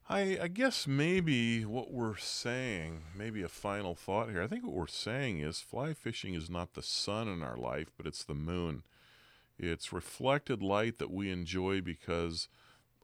I 0.09 0.39
I 0.43 0.49
guess 0.49 0.87
maybe 0.87 1.65
what 1.65 1.93
we're 1.93 2.17
saying, 2.17 3.03
maybe 3.17 3.43
a 3.43 3.49
final 3.49 3.95
thought 3.95 4.31
here. 4.31 4.43
I 4.43 4.47
think 4.47 4.65
what 4.65 4.75
we're 4.75 4.87
saying 4.87 5.41
is 5.41 5.61
fly 5.61 5.95
fishing 5.95 6.35
is 6.35 6.51
not 6.51 6.75
the 6.75 6.83
sun 6.83 7.29
in 7.29 7.43
our 7.43 7.57
life, 7.57 7.89
but 7.97 8.07
it's 8.07 8.25
the 8.25 8.35
moon. 8.35 8.83
It's 9.59 9.93
reflected 9.93 10.63
light 10.63 10.99
that 10.99 11.11
we 11.11 11.31
enjoy 11.31 11.81
because 11.81 12.49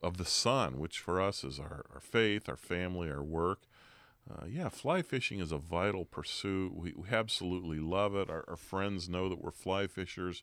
of 0.05 0.19
the 0.19 0.25
sun, 0.25 0.79
which 0.79 0.99
for 0.99 1.21
us 1.21 1.43
is 1.43 1.59
our, 1.59 1.87
our 1.95 2.01
faith, 2.01 2.49
our 2.49 2.57
family, 2.57 3.11
our 3.11 3.23
work. 3.23 3.62
Uh, 4.31 4.45
yeah, 4.47 4.69
fly 4.69 5.03
fishing 5.03 5.40
is 5.40 5.51
a 5.51 5.59
vital 5.59 6.05
pursuit. 6.05 6.75
We, 6.75 6.93
we 6.97 7.09
absolutely 7.11 7.79
love 7.79 8.14
it. 8.14 8.31
Our, 8.31 8.45
our 8.49 8.57
friends 8.57 9.09
know 9.09 9.29
that 9.29 9.43
we're 9.43 9.51
fly 9.51 9.87
fishers. 9.87 10.43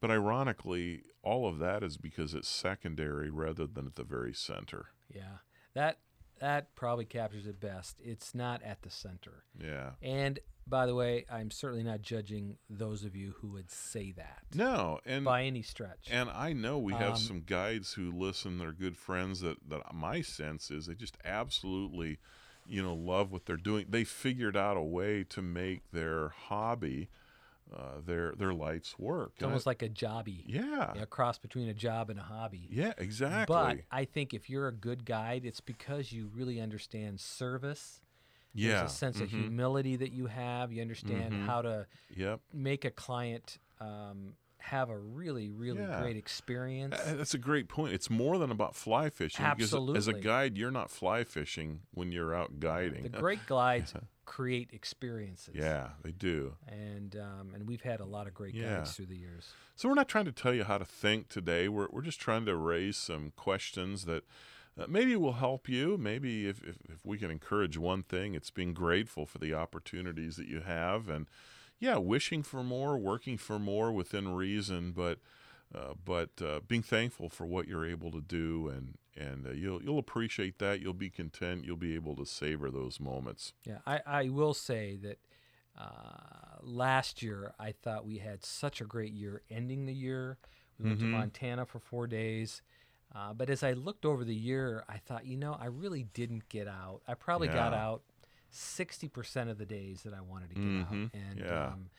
But 0.00 0.10
ironically, 0.10 1.02
all 1.22 1.46
of 1.46 1.58
that 1.58 1.82
is 1.82 1.96
because 1.96 2.34
it's 2.34 2.48
secondary 2.48 3.30
rather 3.30 3.66
than 3.66 3.86
at 3.86 3.96
the 3.96 4.04
very 4.04 4.32
center. 4.32 4.86
Yeah, 5.14 5.38
that 5.74 5.98
that 6.40 6.74
probably 6.74 7.04
captures 7.04 7.46
it 7.46 7.60
best. 7.60 7.96
It's 8.02 8.34
not 8.34 8.62
at 8.62 8.82
the 8.82 8.90
center. 8.90 9.44
Yeah. 9.62 9.90
And 10.02 10.38
by 10.68 10.86
the 10.86 10.94
way, 10.94 11.24
I'm 11.30 11.50
certainly 11.50 11.84
not 11.84 12.02
judging 12.02 12.56
those 12.68 13.04
of 13.04 13.14
you 13.14 13.34
who 13.40 13.48
would 13.48 13.70
say 13.70 14.10
that 14.16 14.42
No, 14.54 14.98
and 15.06 15.24
by 15.24 15.44
any 15.44 15.62
stretch. 15.62 16.08
and 16.10 16.28
I 16.28 16.52
know 16.52 16.78
we 16.78 16.92
have 16.92 17.12
Um, 17.12 17.16
some 17.18 17.40
guides 17.42 17.92
who 17.94 18.10
listen. 18.10 18.58
They're 18.58 18.72
good 18.72 18.96
friends. 18.98 19.40
That 19.40 19.58
that 19.68 19.94
my 19.94 20.22
sense 20.22 20.70
is 20.70 20.86
they 20.86 20.94
just 20.94 21.16
absolutely, 21.24 22.18
you 22.66 22.82
know, 22.82 22.94
love 22.94 23.30
what 23.30 23.46
they're 23.46 23.56
doing. 23.56 23.86
They 23.88 24.02
figured 24.04 24.56
out 24.56 24.76
a 24.76 24.82
way 24.82 25.22
to 25.24 25.40
make 25.40 25.88
their 25.92 26.30
hobby, 26.30 27.08
uh, 27.74 28.00
their 28.04 28.32
their 28.32 28.52
life's 28.54 28.98
work. 28.98 29.32
it's 29.36 29.44
almost 29.44 29.66
like 29.66 29.82
a 29.82 29.88
jobby, 29.88 30.42
yeah, 30.46 30.92
a 31.02 31.06
cross 31.06 31.38
between 31.38 31.68
a 31.68 31.74
job 31.74 32.10
and 32.10 32.18
a 32.18 32.22
hobby. 32.22 32.68
yeah, 32.70 32.92
exactly. 32.98 33.44
But 33.54 33.78
I 33.90 34.04
think 34.04 34.34
if 34.34 34.48
you're 34.48 34.68
a 34.68 34.72
good 34.72 35.04
guide, 35.04 35.44
it's 35.44 35.60
because 35.60 36.12
you 36.12 36.30
really 36.34 36.60
understand 36.60 37.20
service. 37.20 38.00
There's 38.54 38.72
yeah, 38.72 38.84
a 38.84 38.88
sense 38.88 39.20
of 39.20 39.28
mhm, 39.28 39.42
humility 39.42 39.96
that 39.96 40.12
you 40.12 40.26
have. 40.26 40.72
You 40.72 40.80
understand 40.80 41.34
Mhm. 41.34 41.46
how 41.46 41.62
to 41.62 41.86
Yep. 42.16 42.40
make 42.52 42.84
a 42.84 42.90
client 42.90 43.58
um, 43.80 44.34
have 44.66 44.90
a 44.90 44.98
really, 44.98 45.48
really 45.48 45.80
Yeah. 45.82 46.00
great 46.02 46.16
experience. 46.16 46.96
That's 47.06 47.34
a 47.34 47.38
great 47.38 47.68
point. 47.68 47.94
It's 47.94 48.10
more 48.10 48.36
than 48.38 48.50
about 48.50 48.74
fly 48.74 49.10
fishing. 49.10 49.44
because 49.56 49.72
as 49.96 50.08
a 50.08 50.12
guide, 50.12 50.58
you're 50.58 50.70
not 50.72 50.90
fly 50.90 51.22
fishing 51.24 51.82
when 51.92 52.10
you're 52.12 52.34
out 52.34 52.58
guiding. 52.60 53.04
the 53.04 53.08
great 53.08 53.46
glides 53.46 53.94
create 54.24 54.70
experiences. 54.72 55.54
yeah, 55.54 55.90
they 56.02 56.10
do. 56.10 56.56
And 56.66 57.14
um, 57.16 57.52
and 57.54 57.68
we've 57.68 57.82
had 57.82 58.00
a 58.00 58.04
lot 58.04 58.26
of 58.26 58.34
great 58.34 58.54
Yeah. 58.54 58.78
guides 58.78 58.96
through 58.96 59.06
the 59.06 59.16
years. 59.16 59.52
So 59.76 59.88
we're 59.88 59.94
not 59.94 60.08
trying 60.08 60.24
to 60.24 60.32
tell 60.32 60.52
you 60.52 60.64
how 60.64 60.78
to 60.78 60.84
think 60.84 61.28
today. 61.28 61.68
We're 61.68 61.88
we're 61.90 62.02
just 62.02 62.20
trying 62.20 62.44
to 62.46 62.56
raise 62.56 62.96
some 62.96 63.32
questions 63.36 64.04
that 64.06 64.24
uh, 64.78 64.86
maybe 64.88 65.14
will 65.14 65.34
help 65.34 65.68
you. 65.68 65.96
Maybe 65.96 66.48
if, 66.48 66.60
if 66.64 66.76
if 66.88 67.06
we 67.06 67.18
can 67.18 67.30
encourage 67.30 67.78
one 67.78 68.02
thing, 68.02 68.34
it's 68.34 68.50
being 68.50 68.74
grateful 68.74 69.26
for 69.26 69.38
the 69.38 69.54
opportunities 69.54 70.34
that 70.36 70.48
you 70.48 70.60
have, 70.62 71.08
and 71.08 71.28
yeah, 71.78 71.96
wishing 71.96 72.42
for 72.42 72.62
more, 72.62 72.96
working 72.98 73.36
for 73.38 73.58
more 73.58 73.92
within 73.92 74.34
reason, 74.34 74.92
but. 74.92 75.18
Uh, 75.74 75.94
but 76.04 76.30
uh, 76.40 76.60
being 76.68 76.80
thankful 76.80 77.28
for 77.28 77.44
what 77.44 77.66
you're 77.66 77.84
able 77.84 78.12
to 78.12 78.20
do, 78.20 78.68
and 78.68 78.96
and 79.16 79.48
uh, 79.48 79.50
you'll 79.50 79.82
you'll 79.82 79.98
appreciate 79.98 80.60
that. 80.60 80.80
You'll 80.80 80.92
be 80.94 81.10
content. 81.10 81.64
You'll 81.64 81.76
be 81.76 81.96
able 81.96 82.14
to 82.16 82.24
savor 82.24 82.70
those 82.70 83.00
moments. 83.00 83.52
Yeah, 83.64 83.78
I, 83.84 84.00
I 84.06 84.28
will 84.28 84.54
say 84.54 84.96
that 85.02 85.18
uh, 85.76 86.58
last 86.62 87.20
year 87.20 87.52
I 87.58 87.72
thought 87.72 88.06
we 88.06 88.18
had 88.18 88.44
such 88.44 88.80
a 88.80 88.84
great 88.84 89.12
year 89.12 89.42
ending 89.50 89.86
the 89.86 89.92
year. 89.92 90.38
We 90.78 90.86
went 90.88 91.00
to 91.00 91.06
Mhm. 91.06 91.10
Montana 91.10 91.66
for 91.66 91.80
four 91.80 92.06
days. 92.06 92.62
Uh, 93.14 93.32
but 93.32 93.50
as 93.50 93.62
I 93.62 93.72
looked 93.72 94.04
over 94.04 94.24
the 94.24 94.34
year, 94.34 94.84
I 94.88 94.98
thought, 94.98 95.26
you 95.26 95.36
know, 95.36 95.56
I 95.58 95.66
really 95.66 96.04
didn't 96.14 96.48
get 96.48 96.68
out. 96.68 97.00
I 97.08 97.14
probably 97.14 97.48
got 97.48 97.74
out 97.74 98.02
60% 98.52 99.50
of 99.50 99.58
the 99.58 99.66
days 99.66 100.02
that 100.04 100.14
I 100.14 100.20
wanted 100.20 100.50
to 100.50 100.54
get 100.56 100.64
Mhm, 100.64 100.82
out. 101.04 101.10
And, 101.14 101.38
yeah. 101.40 101.66
um, 101.68 101.90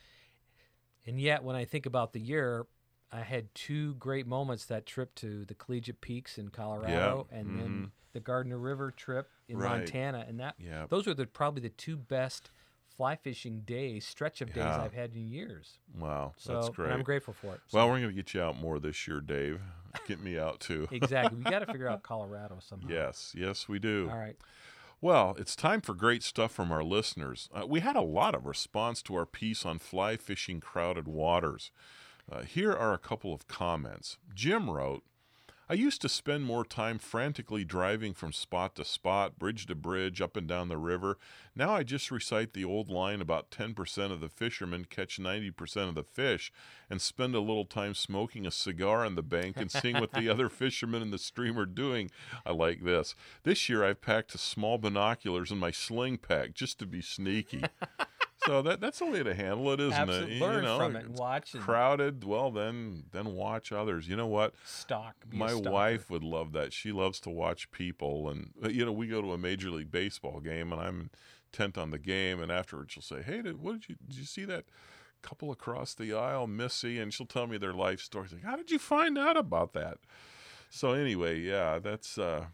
and 1.06 1.20
yet, 1.20 1.42
when 1.42 1.56
I 1.56 1.64
think 1.64 1.86
about 1.86 2.12
the 2.12 2.20
year, 2.20 2.66
I 3.10 3.20
had 3.20 3.54
two 3.54 3.94
great 3.94 4.26
moments 4.26 4.66
that 4.66 4.84
trip 4.84 5.14
to 5.16 5.44
the 5.46 5.54
Collegiate 5.54 6.00
Peaks 6.00 6.36
in 6.38 6.50
Colorado 6.50 7.26
and 7.30 7.58
then 7.58 7.68
mhm. 7.68 7.90
the 8.12 8.20
Gardner 8.20 8.58
River 8.58 8.90
trip 8.90 9.30
in 9.48 9.56
Right. 9.58 9.78
Montana. 9.78 10.24
And 10.28 10.38
that 10.40 10.56
Yeah, 10.58 10.86
those 10.88 11.06
were 11.06 11.14
the 11.14 11.26
probably 11.26 11.62
the 11.62 11.70
two 11.70 11.96
best 11.96 12.50
fly 12.94 13.16
fishing 13.16 13.60
days, 13.60 14.06
stretch 14.06 14.40
of 14.42 14.52
days 14.52 14.64
Yeah. 14.64 14.82
I've 14.82 14.92
had 14.92 15.14
in 15.14 15.28
years. 15.28 15.78
wow, 15.94 16.34
So 16.36 16.52
that's 16.54 16.66
and 16.66 16.76
great. 16.76 16.92
I'm 16.92 17.02
grateful 17.02 17.32
for 17.32 17.54
it. 17.54 17.60
Well, 17.72 17.88
we're 17.88 18.00
going 18.00 18.10
to 18.10 18.14
get 18.14 18.34
you 18.34 18.42
out 18.42 18.56
more 18.60 18.78
this 18.78 19.06
year, 19.08 19.20
Dave. 19.20 19.60
Get 20.06 20.20
me 20.20 20.36
out 20.38 20.60
too. 20.60 20.88
exactly. 20.90 21.38
We 21.38 21.44
got 21.44 21.60
to 21.60 21.66
figure 21.72 21.88
out 21.88 22.02
Colorado 22.02 22.58
somehow. 22.60 22.88
Yes, 22.90 23.34
yes, 23.38 23.68
we 23.68 23.78
do. 23.78 24.08
All 24.10 24.18
right. 24.18 24.36
Well, 25.00 25.36
it's 25.38 25.54
time 25.54 25.80
for 25.80 25.94
great 25.94 26.24
stuff 26.24 26.50
from 26.50 26.72
our 26.72 26.82
listeners. 26.82 27.48
Uh, 27.54 27.64
we 27.66 27.78
had 27.80 27.94
a 27.94 28.00
lot 28.00 28.34
of 28.34 28.46
response 28.46 29.00
to 29.02 29.14
our 29.14 29.26
piece 29.26 29.64
on 29.64 29.78
fly 29.78 30.16
fishing 30.16 30.58
crowded 30.58 31.06
waters. 31.06 31.70
Uh, 32.30 32.42
here 32.42 32.72
are 32.72 32.92
a 32.92 32.98
couple 32.98 33.32
of 33.32 33.46
comments. 33.46 34.18
Jim 34.34 34.68
wrote, 34.68 35.04
I 35.70 35.74
used 35.74 36.00
to 36.00 36.08
spend 36.08 36.46
more 36.46 36.64
time 36.64 36.98
frantically 36.98 37.62
driving 37.62 38.14
from 38.14 38.32
spot 38.32 38.74
to 38.76 38.86
spot, 38.86 39.38
bridge 39.38 39.66
to 39.66 39.74
bridge, 39.74 40.22
up 40.22 40.34
and 40.34 40.48
down 40.48 40.68
the 40.68 40.78
river. 40.78 41.18
Now 41.54 41.74
I 41.74 41.82
just 41.82 42.10
recite 42.10 42.54
the 42.54 42.64
old 42.64 42.88
line 42.88 43.20
about 43.20 43.50
10% 43.50 44.10
of 44.10 44.20
the 44.20 44.30
fishermen 44.30 44.86
catch 44.88 45.18
90% 45.18 45.88
of 45.90 45.94
the 45.94 46.02
fish 46.02 46.50
and 46.88 47.02
spend 47.02 47.34
a 47.34 47.40
little 47.40 47.66
time 47.66 47.92
smoking 47.92 48.46
a 48.46 48.50
cigar 48.50 49.04
on 49.04 49.14
the 49.14 49.22
bank 49.22 49.58
and 49.58 49.70
seeing 49.70 50.00
what 50.00 50.12
the 50.12 50.30
other 50.30 50.48
fishermen 50.48 51.02
in 51.02 51.10
the 51.10 51.18
stream 51.18 51.58
are 51.58 51.66
doing. 51.66 52.10
I 52.46 52.52
like 52.52 52.82
this. 52.82 53.14
This 53.42 53.68
year 53.68 53.84
I've 53.84 54.00
packed 54.00 54.34
a 54.34 54.38
small 54.38 54.78
binoculars 54.78 55.50
in 55.50 55.58
my 55.58 55.70
sling 55.70 56.16
pack 56.16 56.54
just 56.54 56.78
to 56.78 56.86
be 56.86 57.02
sneaky. 57.02 57.64
so 58.48 58.62
that 58.62 58.80
that's 58.80 58.98
the 58.98 59.06
way 59.06 59.22
to 59.22 59.34
handle 59.34 59.70
it, 59.72 59.80
isn't 59.80 59.92
Absolutely. 59.92 60.36
it? 60.36 60.40
Learn 60.40 60.54
you 60.56 60.62
know, 60.62 60.78
from 60.78 60.96
it 60.96 61.08
watch 61.10 61.54
and 61.54 61.62
crowded. 61.62 62.24
Well, 62.24 62.50
then 62.50 63.04
then 63.12 63.34
watch 63.34 63.72
others. 63.72 64.08
You 64.08 64.16
know 64.16 64.26
what? 64.26 64.54
Stock. 64.64 65.14
My 65.30 65.54
wife 65.54 66.08
would 66.10 66.24
love 66.24 66.52
that. 66.52 66.72
She 66.72 66.90
loves 66.90 67.20
to 67.20 67.30
watch 67.30 67.70
people, 67.70 68.28
and 68.30 68.52
you 68.70 68.84
know, 68.84 68.92
we 68.92 69.06
go 69.06 69.20
to 69.20 69.32
a 69.32 69.38
major 69.38 69.70
league 69.70 69.90
baseball 69.90 70.40
game, 70.40 70.72
and 70.72 70.80
I'm 70.80 71.10
intent 71.52 71.78
on 71.78 71.90
the 71.90 71.98
game, 71.98 72.40
and 72.40 72.50
afterwards 72.50 72.92
she'll 72.92 73.02
say, 73.02 73.22
"Hey, 73.22 73.42
did, 73.42 73.60
what 73.60 73.80
did 73.80 73.88
you 73.90 73.96
did 74.08 74.16
you 74.16 74.24
see 74.24 74.44
that 74.46 74.64
couple 75.20 75.50
across 75.50 75.94
the 75.94 76.14
aisle, 76.14 76.46
Missy?" 76.46 76.98
And 76.98 77.12
she'll 77.12 77.26
tell 77.26 77.46
me 77.46 77.58
their 77.58 77.74
life 77.74 78.00
stories. 78.00 78.32
Like, 78.32 78.44
how 78.44 78.56
did 78.56 78.70
you 78.70 78.78
find 78.78 79.18
out 79.18 79.36
about 79.36 79.74
that? 79.74 79.98
So 80.70 80.92
anyway, 80.92 81.40
yeah, 81.40 81.78
that's 81.78 82.18
uh, 82.18 82.46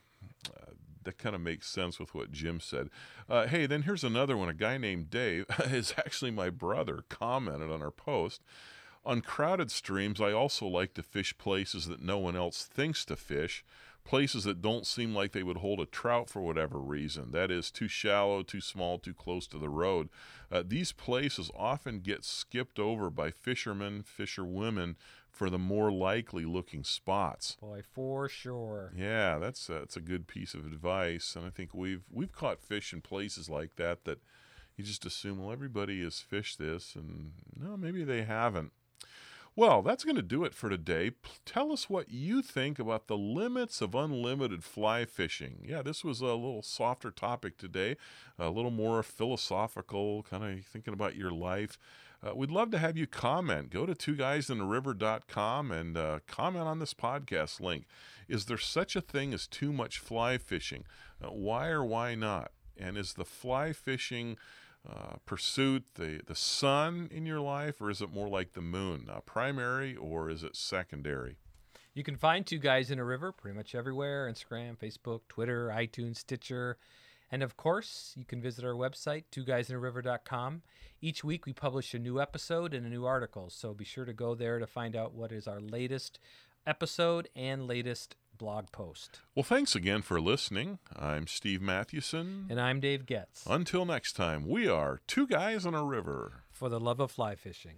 uh, 0.48 0.70
that 1.04 1.18
kind 1.18 1.34
of 1.34 1.40
makes 1.40 1.68
sense 1.68 1.98
with 1.98 2.14
what 2.14 2.32
Jim 2.32 2.60
said. 2.60 2.90
Uh, 3.28 3.46
hey, 3.46 3.66
then 3.66 3.82
here's 3.82 4.04
another 4.04 4.36
one. 4.36 4.48
A 4.48 4.54
guy 4.54 4.78
named 4.78 5.10
Dave 5.10 5.46
is 5.66 5.94
actually 5.98 6.30
my 6.30 6.50
brother. 6.50 7.04
Commented 7.08 7.70
on 7.70 7.82
our 7.82 7.90
post. 7.90 8.42
On 9.06 9.20
crowded 9.20 9.70
streams, 9.70 10.20
I 10.20 10.32
also 10.32 10.66
like 10.66 10.94
to 10.94 11.02
fish 11.02 11.36
places 11.36 11.86
that 11.86 12.02
no 12.02 12.18
one 12.18 12.36
else 12.36 12.64
thinks 12.64 13.04
to 13.04 13.16
fish, 13.16 13.62
places 14.02 14.44
that 14.44 14.62
don't 14.62 14.86
seem 14.86 15.14
like 15.14 15.32
they 15.32 15.42
would 15.42 15.58
hold 15.58 15.80
a 15.80 15.86
trout 15.86 16.30
for 16.30 16.40
whatever 16.40 16.78
reason. 16.78 17.30
That 17.30 17.50
is, 17.50 17.70
too 17.70 17.88
shallow, 17.88 18.42
too 18.42 18.62
small, 18.62 18.98
too 18.98 19.12
close 19.12 19.46
to 19.48 19.58
the 19.58 19.68
road. 19.68 20.08
Uh, 20.50 20.62
these 20.66 20.92
places 20.92 21.50
often 21.54 22.00
get 22.00 22.24
skipped 22.24 22.78
over 22.78 23.10
by 23.10 23.30
fishermen, 23.30 24.02
fisherwomen 24.02 24.96
for 25.34 25.50
the 25.50 25.58
more 25.58 25.90
likely 25.90 26.44
looking 26.44 26.84
spots. 26.84 27.56
Boy, 27.60 27.82
for 27.92 28.28
sure. 28.28 28.92
Yeah, 28.96 29.38
that's 29.38 29.68
a, 29.68 29.72
that's 29.74 29.96
a 29.96 30.00
good 30.00 30.28
piece 30.28 30.54
of 30.54 30.64
advice, 30.64 31.34
and 31.36 31.44
I 31.44 31.50
think 31.50 31.74
we've 31.74 32.04
we've 32.10 32.32
caught 32.32 32.60
fish 32.60 32.92
in 32.92 33.00
places 33.00 33.50
like 33.50 33.76
that 33.76 34.04
that 34.04 34.20
you 34.76 34.84
just 34.84 35.04
assume 35.04 35.38
well 35.38 35.52
everybody 35.52 36.02
has 36.02 36.20
fished 36.20 36.58
this, 36.58 36.94
and 36.94 37.32
no, 37.58 37.76
maybe 37.76 38.04
they 38.04 38.22
haven't. 38.22 38.72
Well, 39.56 39.82
that's 39.82 40.02
going 40.02 40.16
to 40.16 40.22
do 40.22 40.42
it 40.44 40.52
for 40.52 40.68
today. 40.68 41.10
P- 41.10 41.30
tell 41.46 41.70
us 41.70 41.88
what 41.88 42.10
you 42.10 42.42
think 42.42 42.80
about 42.80 43.06
the 43.06 43.16
limits 43.16 43.80
of 43.80 43.94
unlimited 43.94 44.64
fly 44.64 45.04
fishing. 45.04 45.64
Yeah, 45.64 45.80
this 45.80 46.02
was 46.02 46.20
a 46.20 46.26
little 46.26 46.62
softer 46.62 47.12
topic 47.12 47.56
today, 47.56 47.96
a 48.36 48.50
little 48.50 48.72
more 48.72 49.00
philosophical, 49.04 50.24
kind 50.24 50.42
of 50.42 50.66
thinking 50.66 50.92
about 50.92 51.14
your 51.14 51.30
life. 51.30 51.78
Uh, 52.20 52.34
we'd 52.34 52.50
love 52.50 52.72
to 52.72 52.78
have 52.78 52.96
you 52.96 53.06
comment. 53.06 53.70
Go 53.70 53.86
to 53.86 53.94
two 53.94 54.16
twoguysinthe-river.com 54.16 55.70
and 55.70 55.96
uh, 55.96 56.18
comment 56.26 56.66
on 56.66 56.80
this 56.80 56.94
podcast 56.94 57.60
link. 57.60 57.84
Is 58.28 58.46
there 58.46 58.58
such 58.58 58.96
a 58.96 59.00
thing 59.00 59.32
as 59.32 59.46
too 59.46 59.72
much 59.72 59.98
fly 59.98 60.36
fishing? 60.36 60.84
Uh, 61.22 61.28
why 61.28 61.68
or 61.68 61.84
why 61.84 62.16
not? 62.16 62.50
And 62.76 62.98
is 62.98 63.14
the 63.14 63.24
fly 63.24 63.72
fishing 63.72 64.36
uh, 64.88 65.16
pursuit 65.24 65.84
the, 65.94 66.20
the 66.26 66.34
sun 66.34 67.08
in 67.10 67.24
your 67.26 67.40
life, 67.40 67.80
or 67.80 67.90
is 67.90 68.02
it 68.02 68.12
more 68.12 68.28
like 68.28 68.52
the 68.52 68.60
moon? 68.60 69.08
Uh, 69.10 69.20
primary 69.20 69.96
or 69.96 70.28
is 70.28 70.42
it 70.42 70.56
secondary? 70.56 71.36
You 71.94 72.02
can 72.02 72.16
find 72.16 72.44
Two 72.44 72.58
Guys 72.58 72.90
and 72.90 73.00
a 73.00 73.04
River 73.04 73.32
pretty 73.32 73.56
much 73.56 73.74
everywhere 73.74 74.30
Instagram, 74.30 74.76
Facebook, 74.76 75.20
Twitter, 75.28 75.68
iTunes, 75.68 76.16
Stitcher. 76.18 76.76
And 77.30 77.42
of 77.42 77.56
course, 77.56 78.12
you 78.16 78.24
can 78.24 78.42
visit 78.42 78.64
our 78.64 78.74
website, 78.74 79.24
twoguysinthe-river.com. 79.32 80.62
Each 81.00 81.24
week 81.24 81.46
we 81.46 81.52
publish 81.52 81.94
a 81.94 81.98
new 81.98 82.20
episode 82.20 82.74
and 82.74 82.84
a 82.84 82.90
new 82.90 83.04
article, 83.04 83.48
so 83.50 83.74
be 83.74 83.84
sure 83.84 84.04
to 84.04 84.12
go 84.12 84.34
there 84.34 84.58
to 84.58 84.66
find 84.66 84.96
out 84.96 85.14
what 85.14 85.32
is 85.32 85.46
our 85.46 85.60
latest 85.60 86.18
episode 86.66 87.28
and 87.36 87.66
latest 87.66 88.16
blog 88.44 88.70
post. 88.72 89.20
Well, 89.34 89.42
thanks 89.42 89.74
again 89.74 90.02
for 90.02 90.20
listening. 90.20 90.78
I'm 90.94 91.26
Steve 91.26 91.62
Mathewson. 91.62 92.44
And 92.50 92.60
I'm 92.60 92.78
Dave 92.78 93.06
Getz 93.06 93.42
Until 93.48 93.86
next 93.86 94.12
time, 94.12 94.46
we 94.46 94.68
are 94.68 95.00
Two 95.06 95.26
Guys 95.26 95.64
on 95.64 95.72
a 95.74 95.82
River. 95.82 96.42
for 96.52 96.68
the 96.68 96.78
love 96.78 97.00
of 97.00 97.10
fly 97.10 97.36
fishing. 97.36 97.76